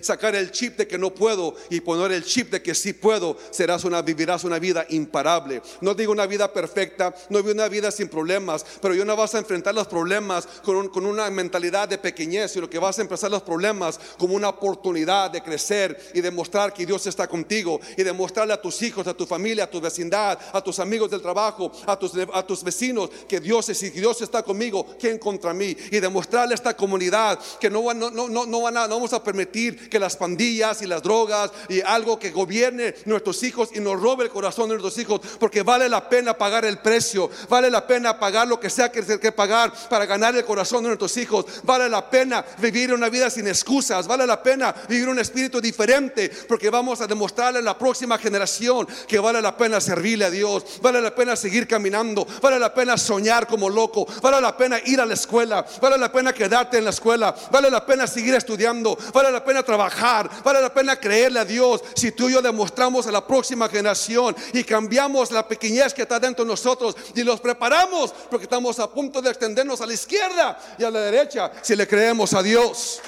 sacar 0.00 0.34
el 0.36 0.52
chip 0.52 0.78
de 0.78 0.88
que 0.88 0.96
no 0.96 1.14
puedo 1.14 1.54
y 1.68 1.80
poner 1.82 2.12
el 2.12 2.24
chip 2.24 2.50
de 2.52 2.62
que 2.62 2.74
sí 2.74 2.94
puedo, 2.94 3.36
una, 3.84 4.00
vivirás 4.00 4.44
una 4.44 4.58
vida 4.58 4.86
imparable. 4.88 5.60
No 5.82 5.92
digo 5.92 6.10
una 6.10 6.24
vida 6.24 6.50
perfecta, 6.54 7.14
no 7.28 7.36
digo 7.36 7.50
una 7.50 7.68
vida 7.68 7.90
sin 7.90 8.08
problemas, 8.08 8.64
pero 8.80 8.94
yo 8.94 9.04
no 9.04 9.14
vas 9.14 9.34
a 9.34 9.38
enfrentar 9.38 9.74
los 9.74 9.86
problemas 9.86 10.46
con, 10.64 10.88
con 10.88 11.04
una 11.04 11.28
mentalidad 11.28 11.49
mentalidad 11.50 11.88
de 11.88 11.98
pequeñez, 11.98 12.52
sino 12.52 12.70
que 12.70 12.78
vas 12.78 12.96
a 13.00 13.02
empezar 13.02 13.28
los 13.28 13.42
problemas 13.42 13.98
como 14.16 14.34
una 14.34 14.50
oportunidad 14.50 15.32
de 15.32 15.42
crecer 15.42 15.98
y 16.14 16.20
demostrar 16.20 16.72
que 16.72 16.86
Dios 16.86 17.04
está 17.08 17.26
contigo 17.26 17.80
y 17.96 18.04
demostrarle 18.04 18.54
a 18.54 18.60
tus 18.62 18.80
hijos, 18.82 19.04
a 19.08 19.14
tu 19.14 19.26
familia, 19.26 19.64
a 19.64 19.70
tu 19.70 19.80
vecindad, 19.80 20.38
a 20.52 20.62
tus 20.62 20.78
amigos 20.78 21.10
del 21.10 21.20
trabajo, 21.20 21.72
a 21.86 21.98
tus, 21.98 22.12
a 22.32 22.46
tus 22.46 22.62
vecinos 22.62 23.10
que 23.28 23.40
Dios 23.40 23.68
es 23.68 23.82
y 23.82 23.90
Dios 23.90 24.20
está 24.20 24.44
conmigo, 24.44 24.86
¿quién 25.00 25.18
contra 25.18 25.52
mí? 25.52 25.76
Y 25.90 25.98
demostrarle 25.98 26.54
a 26.54 26.54
esta 26.54 26.76
comunidad 26.76 27.40
que 27.58 27.68
no, 27.68 27.92
no, 27.94 28.10
no, 28.10 28.46
no, 28.46 28.60
van 28.60 28.76
a, 28.76 28.86
no 28.86 28.94
vamos 28.94 29.12
a 29.12 29.24
permitir 29.24 29.90
que 29.90 29.98
las 29.98 30.16
pandillas 30.16 30.82
y 30.82 30.86
las 30.86 31.02
drogas 31.02 31.50
y 31.68 31.80
algo 31.80 32.16
que 32.16 32.30
gobierne 32.30 32.94
nuestros 33.06 33.42
hijos 33.42 33.70
y 33.74 33.80
nos 33.80 34.00
robe 34.00 34.24
el 34.24 34.30
corazón 34.30 34.68
de 34.68 34.76
nuestros 34.76 34.96
hijos, 34.98 35.20
porque 35.40 35.62
vale 35.62 35.88
la 35.88 36.08
pena 36.08 36.38
pagar 36.38 36.64
el 36.64 36.78
precio, 36.78 37.28
vale 37.48 37.70
la 37.70 37.84
pena 37.88 38.20
pagar 38.20 38.46
lo 38.46 38.60
que 38.60 38.70
sea 38.70 38.92
que, 38.92 39.18
que 39.18 39.32
pagar 39.32 39.72
para 39.88 40.06
ganar 40.06 40.36
el 40.36 40.44
corazón 40.44 40.84
de 40.84 40.90
nuestros 40.90 41.16
hijos. 41.16 41.39
Vale 41.62 41.88
la 41.88 42.08
pena 42.08 42.44
vivir 42.58 42.92
una 42.92 43.08
vida 43.08 43.30
sin 43.30 43.46
excusas. 43.48 44.06
Vale 44.06 44.26
la 44.26 44.42
pena 44.42 44.74
vivir 44.88 45.08
un 45.08 45.18
espíritu 45.18 45.60
diferente. 45.60 46.30
Porque 46.48 46.70
vamos 46.70 47.00
a 47.00 47.06
demostrarle 47.06 47.60
a 47.60 47.62
la 47.62 47.78
próxima 47.78 48.18
generación 48.18 48.86
que 49.06 49.18
vale 49.18 49.40
la 49.40 49.56
pena 49.56 49.80
servirle 49.80 50.24
a 50.24 50.30
Dios. 50.30 50.64
Vale 50.82 51.00
la 51.00 51.14
pena 51.14 51.36
seguir 51.36 51.66
caminando. 51.66 52.26
Vale 52.40 52.58
la 52.58 52.72
pena 52.72 52.96
soñar 52.96 53.46
como 53.46 53.68
loco. 53.68 54.06
Vale 54.22 54.40
la 54.40 54.56
pena 54.56 54.78
ir 54.84 55.00
a 55.00 55.06
la 55.06 55.14
escuela. 55.14 55.64
Vale 55.80 55.98
la 55.98 56.10
pena 56.10 56.32
quedarte 56.32 56.78
en 56.78 56.84
la 56.84 56.90
escuela. 56.90 57.34
Vale 57.50 57.70
la 57.70 57.84
pena 57.84 58.06
seguir 58.06 58.34
estudiando. 58.34 58.96
Vale 59.12 59.30
la 59.30 59.44
pena 59.44 59.62
trabajar. 59.62 60.30
Vale 60.42 60.60
la 60.60 60.72
pena 60.72 60.98
creerle 60.98 61.40
a 61.40 61.44
Dios. 61.44 61.82
Si 61.94 62.12
tú 62.12 62.28
y 62.28 62.32
yo 62.32 62.42
demostramos 62.42 63.06
a 63.06 63.12
la 63.12 63.26
próxima 63.26 63.68
generación 63.68 64.34
y 64.52 64.64
cambiamos 64.64 65.30
la 65.30 65.46
pequeñez 65.46 65.94
que 65.94 66.02
está 66.02 66.18
dentro 66.18 66.44
de 66.44 66.50
nosotros 66.50 66.96
y 67.14 67.22
los 67.22 67.40
preparamos 67.40 68.12
porque 68.30 68.44
estamos 68.44 68.78
a 68.78 68.90
punto 68.90 69.20
de 69.20 69.30
extendernos 69.30 69.80
a 69.80 69.86
la 69.86 69.94
izquierda 69.94 70.58
y 70.78 70.84
a 70.84 70.90
la 70.90 71.00
derecha 71.00 71.19
si 71.62 71.76
le 71.76 71.86
creemos 71.86 72.34
a 72.34 72.42
Dios. 72.42 73.00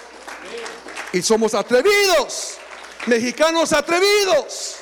Y 1.13 1.23
somos 1.23 1.55
atrevidos, 1.55 2.57
mexicanos 3.07 3.73
atrevidos. 3.73 4.77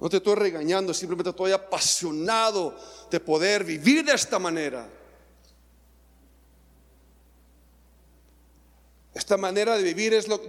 No 0.00 0.08
te 0.10 0.18
estoy 0.18 0.34
regañando, 0.34 0.92
simplemente 0.92 1.30
estoy 1.30 1.52
apasionado 1.52 2.78
de 3.10 3.18
poder 3.20 3.64
vivir 3.64 4.04
de 4.04 4.12
esta 4.12 4.38
manera. 4.38 4.88
Esta 9.14 9.38
manera 9.38 9.78
de 9.78 9.82
vivir 9.82 10.12
es 10.12 10.28
lo 10.28 10.42
que 10.42 10.48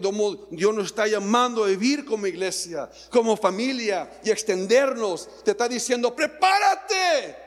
Dios 0.52 0.76
nos 0.76 0.88
está 0.88 1.08
llamando 1.08 1.64
a 1.64 1.68
vivir 1.68 2.04
como 2.04 2.28
iglesia, 2.28 2.90
como 3.10 3.38
familia 3.38 4.20
y 4.26 4.30
extendernos. 4.30 5.44
Te 5.46 5.52
está 5.52 5.70
diciendo, 5.70 6.14
prepárate. 6.14 7.47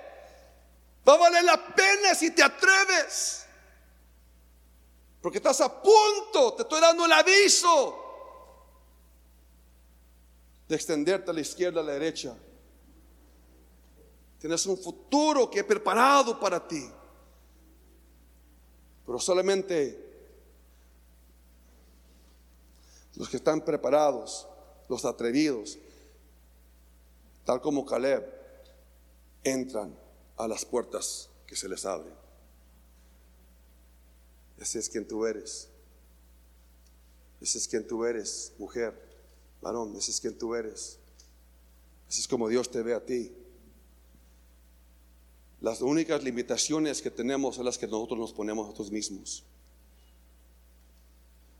Va 1.07 1.14
a 1.14 1.18
valer 1.18 1.44
la 1.44 1.74
pena 1.74 2.14
si 2.14 2.30
te 2.30 2.42
atreves. 2.42 3.46
Porque 5.20 5.38
estás 5.38 5.61
a 5.61 5.82
punto, 5.82 6.55
te 6.55 6.62
estoy 6.62 6.80
dando 6.80 7.05
el 7.05 7.12
aviso 7.12 7.96
de 10.66 10.76
extenderte 10.76 11.30
a 11.30 11.34
la 11.34 11.40
izquierda, 11.40 11.80
a 11.80 11.84
la 11.84 11.92
derecha. 11.92 12.34
Tienes 14.38 14.64
un 14.66 14.78
futuro 14.78 15.51
que 15.51 15.61
he 15.61 15.64
preparado 15.64 16.38
para 16.40 16.66
ti. 16.66 16.90
Pero 19.05 19.18
solamente 19.18 20.11
los 23.16 23.28
que 23.28 23.36
están 23.36 23.61
preparados, 23.61 24.46
los 24.88 25.05
atrevidos, 25.05 25.78
tal 27.44 27.61
como 27.61 27.84
Caleb, 27.84 28.24
entran 29.42 29.94
a 30.45 30.49
las 30.49 30.64
puertas 30.64 31.28
que 31.47 31.57
se 31.57 31.68
les 31.68 31.84
abren. 31.84 32.14
Ese 34.59 34.78
es 34.78 34.88
quien 34.88 35.07
tú 35.07 35.24
eres. 35.24 35.68
Ese 37.41 37.59
es 37.59 37.68
quien 37.68 37.86
tú 37.86 38.05
eres, 38.05 38.53
mujer, 38.59 38.95
varón, 39.62 39.97
ese 39.97 40.11
es 40.11 40.20
quien 40.20 40.36
tú 40.36 40.55
eres. 40.55 40.99
Ese 42.09 42.20
es 42.20 42.28
como 42.28 42.49
Dios 42.49 42.70
te 42.70 42.82
ve 42.82 42.95
a 42.95 43.05
ti. 43.05 43.32
Las 45.61 45.80
únicas 45.80 46.22
limitaciones 46.22 47.01
que 47.01 47.11
tenemos 47.11 47.57
son 47.57 47.64
las 47.64 47.78
que 47.78 47.86
nosotros 47.86 48.18
nos 48.18 48.32
ponemos 48.32 48.64
a 48.64 48.68
nosotros 48.68 48.91
mismos. 48.91 49.45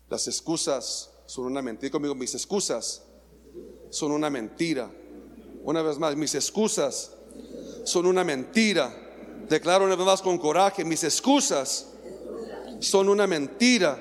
Las 0.09 0.27
excusas 0.27 1.11
son 1.27 1.47
una 1.47 1.63
mentira. 1.63 1.91
Conmigo, 1.91 2.15
mis 2.15 2.35
excusas 2.35 3.03
son 3.91 4.13
una 4.13 4.29
mentira. 4.29 4.91
Una 5.63 5.83
vez 5.83 5.99
más, 5.99 6.17
mis 6.17 6.35
excusas 6.35 7.13
son 7.85 8.07
una 8.07 8.25
mentira. 8.25 8.95
Declaro 9.49 9.85
una 9.85 9.97
vez 9.97 10.07
más 10.07 10.23
con 10.23 10.39
coraje, 10.39 10.85
mis 10.85 11.03
excusas 11.05 11.89
son 12.81 13.09
una 13.09 13.27
mentira. 13.27 13.99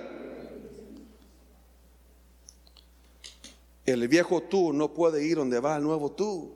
El 3.86 4.08
viejo 4.08 4.44
tú 4.44 4.72
no 4.72 4.94
puede 4.94 5.26
ir 5.26 5.38
donde 5.38 5.60
va 5.60 5.78
el 5.78 5.84
nuevo 5.84 6.12
tú. 6.12 6.56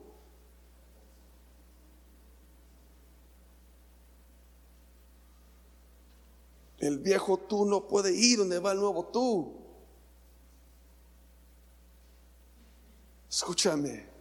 El 6.78 7.00
viejo 7.00 7.38
tú 7.38 7.66
no 7.66 7.88
puede 7.88 8.14
ir 8.14 8.40
donde 8.40 8.60
va 8.60 8.74
el 8.74 8.80
nuevo 8.80 9.06
tú. 9.06 9.54
Escúchame. 13.30 14.13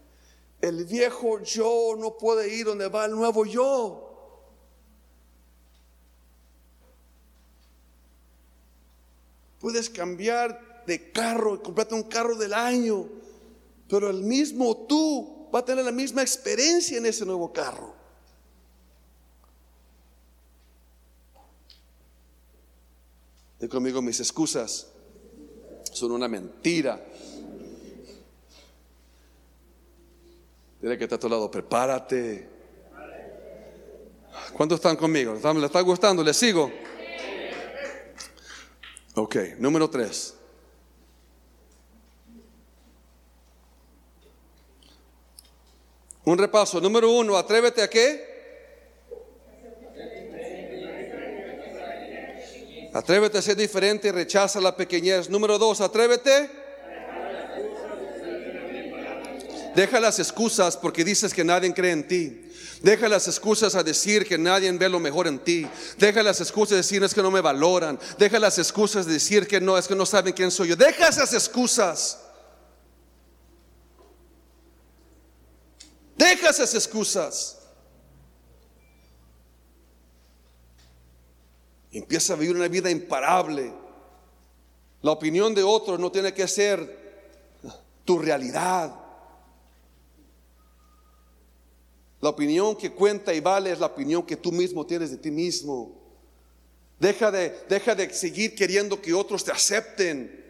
El 0.63 0.85
viejo 0.85 1.41
yo 1.43 1.97
no 1.99 2.17
puede 2.17 2.55
ir 2.55 2.67
donde 2.67 2.89
va 2.89 3.05
el 3.05 3.11
nuevo 3.11 3.45
yo. 3.45 4.09
Puedes 9.59 9.91
cambiar 9.91 10.85
de 10.87 11.11
carro 11.11 11.57
y 11.57 11.59
comprarte 11.59 11.95
un 11.95 12.05
carro 12.05 12.37
del 12.37 12.55
año, 12.55 13.09
pero 13.89 14.09
el 14.09 14.23
mismo 14.23 14.77
tú 14.89 15.49
va 15.53 15.59
a 15.59 15.65
tener 15.65 15.85
la 15.85 15.93
misma 15.93 16.23
experiencia 16.23 16.97
en 16.97 17.07
ese 17.07 17.27
nuevo 17.27 17.53
carro. 17.53 17.95
De 23.59 23.69
conmigo, 23.69 24.01
mis 24.01 24.21
excusas 24.21 24.89
son 25.93 26.13
una 26.13 26.29
mentira. 26.29 27.05
Dile 30.83 30.99
que 30.99 31.05
está 31.05 31.15
a 31.15 31.21
tu 31.21 31.29
lado, 31.29 31.49
prepárate. 31.49 32.49
¿Cuántos 34.53 34.81
están 34.81 34.97
conmigo? 34.97 35.39
¿Le 35.41 35.67
está 35.67 35.81
gustando? 35.81 36.25
¿Le 36.25 36.35
sigo? 36.35 36.73
Ok, 39.15 39.37
número 39.59 39.89
tres. 39.89 40.35
Un 46.25 46.37
repaso. 46.37 46.81
Número 46.81 47.13
uno, 47.13 47.37
atrévete 47.37 47.81
a 47.81 47.89
qué? 47.89 48.33
Atrévete 52.93 53.39
a 53.39 53.43
ser 53.43 53.55
diferente 53.57 54.09
y 54.09 54.11
rechaza 54.11 54.61
la 54.61 54.77
pequeñez. 54.77 55.31
Número 55.31 55.59
dos, 55.59 55.81
atrévete. 55.81 56.62
Deja 59.75 60.01
las 60.01 60.19
excusas 60.19 60.77
porque 60.77 61.05
dices 61.05 61.33
que 61.33 61.45
nadie 61.45 61.73
cree 61.73 61.93
en 61.93 62.07
ti. 62.07 62.49
Deja 62.83 63.09
las 63.09 63.29
excusas 63.29 63.75
a 63.75 63.83
decir 63.83 64.27
que 64.27 64.37
nadie 64.37 64.71
ve 64.73 64.89
lo 64.89 64.99
mejor 64.99 65.27
en 65.27 65.39
ti. 65.39 65.67
Deja 65.99 66.23
las 66.23 66.41
excusas 66.41 66.71
de 66.71 66.77
decir 66.79 67.03
es 67.03 67.15
que 67.15 67.23
no 67.23 67.31
me 67.31 67.41
valoran. 67.41 67.99
Deja 68.19 68.39
las 68.39 68.59
excusas 68.59 69.07
de 69.07 69.15
decir 69.15 69.47
que 69.47 69.61
no, 69.61 69.79
es 69.79 69.87
que 69.87 69.95
no 69.95 70.05
saben 70.05 70.33
quién 70.33 70.51
soy 70.51 70.69
yo. 70.69 70.77
Deja 70.77 71.09
esas 71.09 71.33
excusas. 71.33 72.19
Deja 76.17 76.51
esas 76.51 76.75
excusas. 76.75 77.59
Empieza 81.93 82.33
a 82.33 82.37
vivir 82.37 82.57
una 82.57 82.69
vida 82.69 82.91
imparable. 82.91 83.73
La 85.03 85.13
opinión 85.13 85.55
de 85.55 85.63
otros 85.63 85.99
no 85.99 86.11
tiene 86.11 86.35
que 86.35 86.49
ser 86.49 87.61
tu 88.05 88.19
realidad. 88.19 89.02
La 92.23 92.29
opinión 92.29 92.77
que 92.77 92.93
cuenta 92.93 93.35
y 93.35 93.41
vale 93.41 93.73
es 93.73 93.81
la 93.81 93.87
opinión 93.87 94.25
que 94.25 94.37
tú 94.37 94.53
mismo 94.53 94.87
tienes 94.87 95.11
de 95.11 95.17
ti 95.17 95.33
mismo. 95.33 96.01
Deja 97.01 97.33
de, 97.33 97.65
deja 97.69 97.97
de 97.97 98.15
seguir 98.15 98.55
queriendo 98.55 99.03
que 99.03 99.13
otros 99.13 99.45
te 99.45 99.51
acepten. 99.51 100.41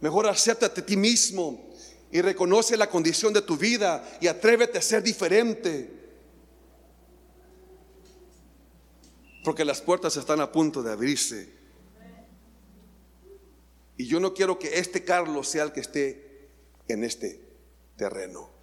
Mejor 0.00 0.26
acéptate 0.26 0.80
a 0.80 0.84
ti 0.84 0.96
mismo 0.96 1.70
y 2.10 2.20
reconoce 2.20 2.76
la 2.76 2.90
condición 2.90 3.32
de 3.32 3.40
tu 3.40 3.56
vida 3.56 4.18
y 4.20 4.26
atrévete 4.26 4.78
a 4.78 4.82
ser 4.82 5.00
diferente. 5.00 5.88
Porque 9.44 9.64
las 9.64 9.80
puertas 9.80 10.16
están 10.16 10.40
a 10.40 10.50
punto 10.50 10.82
de 10.82 10.90
abrirse. 10.90 11.48
Y 13.96 14.06
yo 14.06 14.18
no 14.18 14.34
quiero 14.34 14.58
que 14.58 14.80
este 14.80 15.04
Carlos 15.04 15.46
sea 15.46 15.62
el 15.62 15.72
que 15.72 15.80
esté 15.80 16.48
en 16.88 17.04
este 17.04 17.40
terreno. 17.96 18.55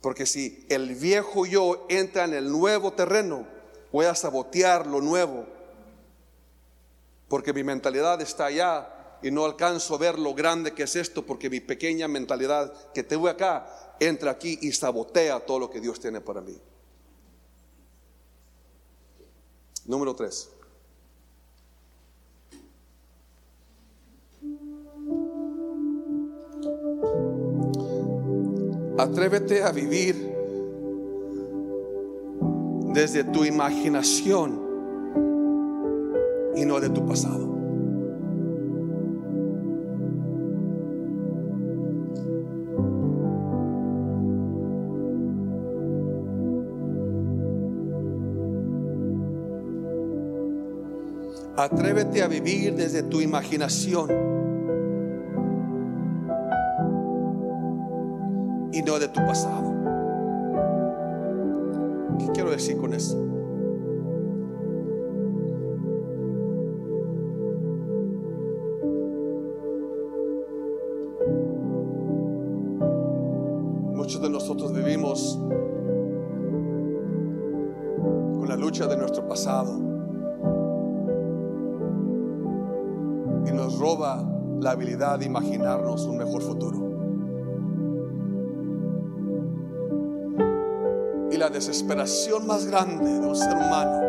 Porque 0.00 0.26
si 0.26 0.64
el 0.68 0.94
viejo 0.94 1.46
yo 1.46 1.86
entra 1.88 2.24
en 2.24 2.34
el 2.34 2.50
nuevo 2.50 2.92
terreno, 2.92 3.46
voy 3.92 4.06
a 4.06 4.14
sabotear 4.14 4.86
lo 4.86 5.00
nuevo. 5.00 5.46
Porque 7.28 7.52
mi 7.52 7.64
mentalidad 7.64 8.20
está 8.20 8.46
allá 8.46 8.98
y 9.22 9.30
no 9.30 9.44
alcanzo 9.44 9.94
a 9.94 9.98
ver 9.98 10.18
lo 10.18 10.34
grande 10.34 10.72
que 10.72 10.84
es 10.84 10.96
esto 10.96 11.26
porque 11.26 11.50
mi 11.50 11.60
pequeña 11.60 12.06
mentalidad 12.06 12.72
que 12.92 13.02
tengo 13.02 13.28
acá 13.28 13.96
entra 13.98 14.30
aquí 14.30 14.58
y 14.62 14.72
sabotea 14.72 15.40
todo 15.40 15.58
lo 15.58 15.70
que 15.70 15.80
Dios 15.80 15.98
tiene 15.98 16.20
para 16.20 16.40
mí. 16.40 16.56
Número 19.84 20.14
tres. 20.14 20.50
Atrévete 28.98 29.62
a 29.62 29.70
vivir 29.70 30.16
desde 32.92 33.22
tu 33.22 33.44
imaginación 33.44 34.60
y 36.56 36.64
no 36.64 36.80
de 36.80 36.90
tu 36.90 37.06
pasado. 37.06 37.46
Atrévete 51.56 52.22
a 52.22 52.26
vivir 52.26 52.74
desde 52.74 53.04
tu 53.04 53.20
imaginación 53.20 54.37
de 58.96 59.08
tu 59.08 59.20
pasado. 59.20 59.70
¿Qué 62.18 62.26
quiero 62.32 62.50
decir 62.50 62.78
con 62.78 62.94
eso? 62.94 63.18
Muchos 73.94 74.22
de 74.22 74.30
nosotros 74.30 74.72
vivimos 74.72 75.38
con 78.38 78.48
la 78.48 78.56
lucha 78.56 78.86
de 78.86 78.96
nuestro 78.96 79.28
pasado 79.28 79.76
y 83.46 83.52
nos 83.52 83.78
roba 83.78 84.24
la 84.60 84.70
habilidad 84.70 85.18
de 85.18 85.26
imaginarnos 85.26 86.06
un 86.06 86.16
mejor 86.16 86.40
futuro. 86.40 86.87
Desesperación 91.50 92.46
más 92.46 92.66
grande 92.66 93.20
de 93.20 93.26
un 93.26 93.36
ser 93.36 93.54
humano 93.54 94.08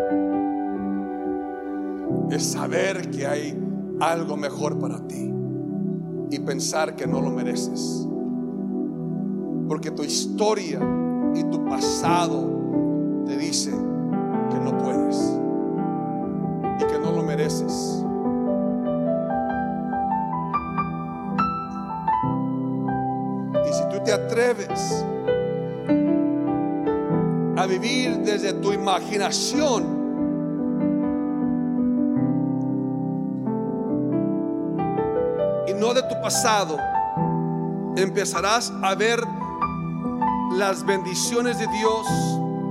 es 2.31 2.43
saber 2.43 3.09
que 3.09 3.25
hay 3.25 3.57
algo 3.99 4.37
mejor 4.37 4.77
para 4.79 4.99
ti 5.07 5.33
y 6.31 6.39
pensar 6.39 6.95
que 6.95 7.07
no 7.07 7.21
lo 7.21 7.31
mereces. 7.31 8.07
Porque 9.67 9.91
tu 9.91 10.03
historia 10.03 10.79
y 11.35 11.43
tu 11.45 11.65
pasado 11.65 13.23
te 13.25 13.37
dice 13.37 13.71
que 13.71 14.59
no 14.59 14.77
puedes 14.77 15.17
y 16.79 16.85
que 16.85 16.99
no 16.99 17.11
lo 17.11 17.23
mereces. 17.23 18.03
Y 23.67 23.73
si 23.73 23.83
tú 23.89 24.03
te 24.03 24.13
atreves 24.13 25.05
vivir 27.69 28.17
desde 28.19 28.53
tu 28.53 28.73
imaginación. 28.73 29.83
Y 35.67 35.73
no 35.73 35.93
de 35.93 36.01
tu 36.03 36.19
pasado. 36.21 36.77
Empezarás 37.95 38.73
a 38.81 38.95
ver 38.95 39.19
las 40.57 40.85
bendiciones 40.85 41.59
de 41.59 41.67
Dios 41.67 42.07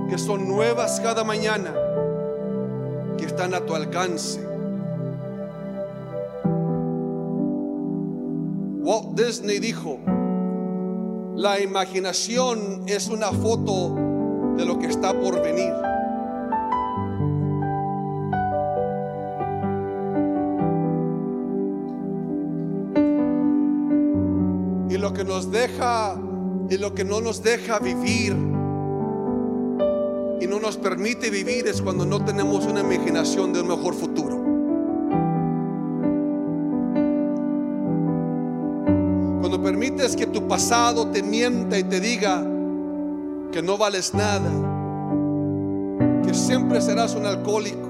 que 0.09 0.17
son 0.17 0.47
nuevas 0.47 0.99
cada 0.99 1.23
mañana, 1.23 1.73
que 3.17 3.25
están 3.25 3.53
a 3.53 3.61
tu 3.61 3.73
alcance. 3.73 4.45
Walt 8.81 9.19
Disney 9.19 9.59
dijo, 9.59 9.99
la 11.35 11.59
imaginación 11.59 12.83
es 12.87 13.07
una 13.07 13.31
foto 13.31 14.08
de 14.59 14.65
lo 14.65 14.77
que 14.77 14.87
está 14.87 15.13
por 15.13 15.41
venir. 15.41 15.73
Y 24.89 24.97
lo 24.97 25.13
que 25.13 25.23
nos 25.23 25.49
deja 25.49 26.21
y 26.69 26.77
lo 26.77 26.93
que 26.93 27.05
no 27.05 27.21
nos 27.21 27.41
deja 27.41 27.79
vivir 27.79 28.33
y 30.41 30.47
no 30.47 30.59
nos 30.59 30.75
permite 30.75 31.29
vivir 31.29 31.65
es 31.67 31.81
cuando 31.81 32.05
no 32.05 32.23
tenemos 32.25 32.65
una 32.65 32.81
imaginación 32.81 33.53
de 33.53 33.61
un 33.61 33.67
mejor 33.69 33.93
futuro. 33.95 34.35
Cuando 39.39 39.63
permites 39.63 40.17
que 40.17 40.27
tu 40.27 40.45
pasado 40.49 41.07
te 41.07 41.23
mienta 41.23 41.79
y 41.79 41.83
te 41.85 42.01
diga, 42.01 42.45
que 43.51 43.61
no 43.61 43.77
vales 43.77 44.13
nada, 44.13 44.51
que 46.25 46.33
siempre 46.33 46.81
serás 46.81 47.15
un 47.15 47.25
alcohólico, 47.25 47.89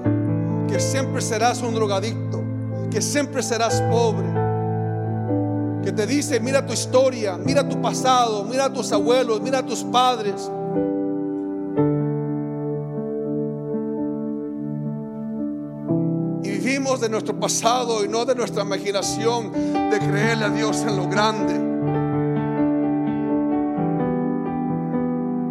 que 0.67 0.79
siempre 0.79 1.21
serás 1.21 1.61
un 1.61 1.75
drogadicto, 1.75 2.41
que 2.89 3.01
siempre 3.01 3.43
serás 3.43 3.81
pobre. 3.89 4.27
Que 5.83 5.91
te 5.91 6.05
dice, 6.05 6.39
mira 6.39 6.65
tu 6.65 6.73
historia, 6.73 7.37
mira 7.37 7.67
tu 7.67 7.81
pasado, 7.81 8.43
mira 8.45 8.65
a 8.65 8.73
tus 8.73 8.91
abuelos, 8.91 9.41
mira 9.41 9.59
a 9.59 9.65
tus 9.65 9.83
padres. 9.83 10.49
Y 16.43 16.49
vivimos 16.49 17.01
de 17.01 17.09
nuestro 17.09 17.39
pasado 17.39 18.05
y 18.05 18.07
no 18.07 18.25
de 18.25 18.35
nuestra 18.35 18.63
imaginación 18.63 19.51
de 19.51 19.99
creerle 19.99 20.45
a 20.45 20.49
Dios 20.49 20.77
en 20.81 20.95
lo 20.95 21.07
grande. 21.07 21.68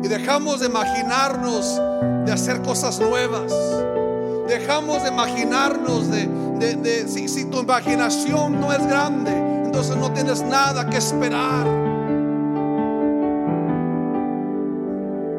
Dejamos 0.08 0.60
de 0.60 0.66
imaginarnos 0.66 1.80
de 2.24 2.32
hacer 2.32 2.62
cosas 2.62 2.98
nuevas. 2.98 3.52
Dejamos 4.48 5.02
de 5.02 5.10
imaginarnos 5.10 6.10
de, 6.10 7.04
si, 7.06 7.28
si 7.28 7.44
tu 7.44 7.60
imaginación 7.60 8.58
no 8.58 8.72
es 8.72 8.86
grande, 8.86 9.36
entonces 9.64 9.96
no 9.96 10.10
tienes 10.12 10.42
nada 10.42 10.88
que 10.88 10.96
esperar. 10.96 11.66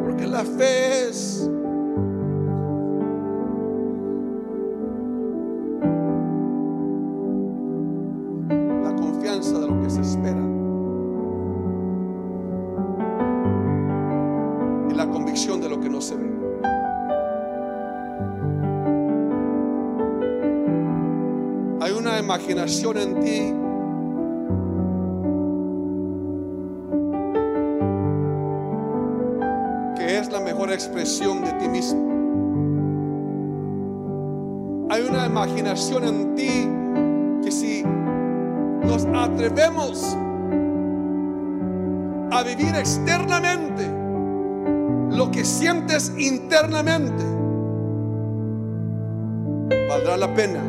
Porque 0.06 0.28
la 0.28 0.44
fe 0.46 1.10
es 1.10 1.50
imaginación 22.50 22.98
en 22.98 23.20
ti 23.20 23.54
que 29.96 30.18
es 30.18 30.32
la 30.32 30.40
mejor 30.40 30.72
expresión 30.72 31.44
de 31.44 31.52
ti 31.54 31.68
mismo. 31.68 32.10
Hay 34.90 35.04
una 35.04 35.28
imaginación 35.28 36.04
en 36.06 36.36
ti 36.36 36.68
que 37.44 37.52
si 37.52 37.84
nos 37.84 39.06
atrevemos 39.14 40.18
a 42.32 42.44
vivir 42.44 42.74
externamente 42.76 43.88
lo 45.16 45.30
que 45.30 45.46
sientes 45.46 46.12
internamente, 46.18 47.24
valdrá 49.88 50.18
la 50.18 50.34
pena. 50.34 50.69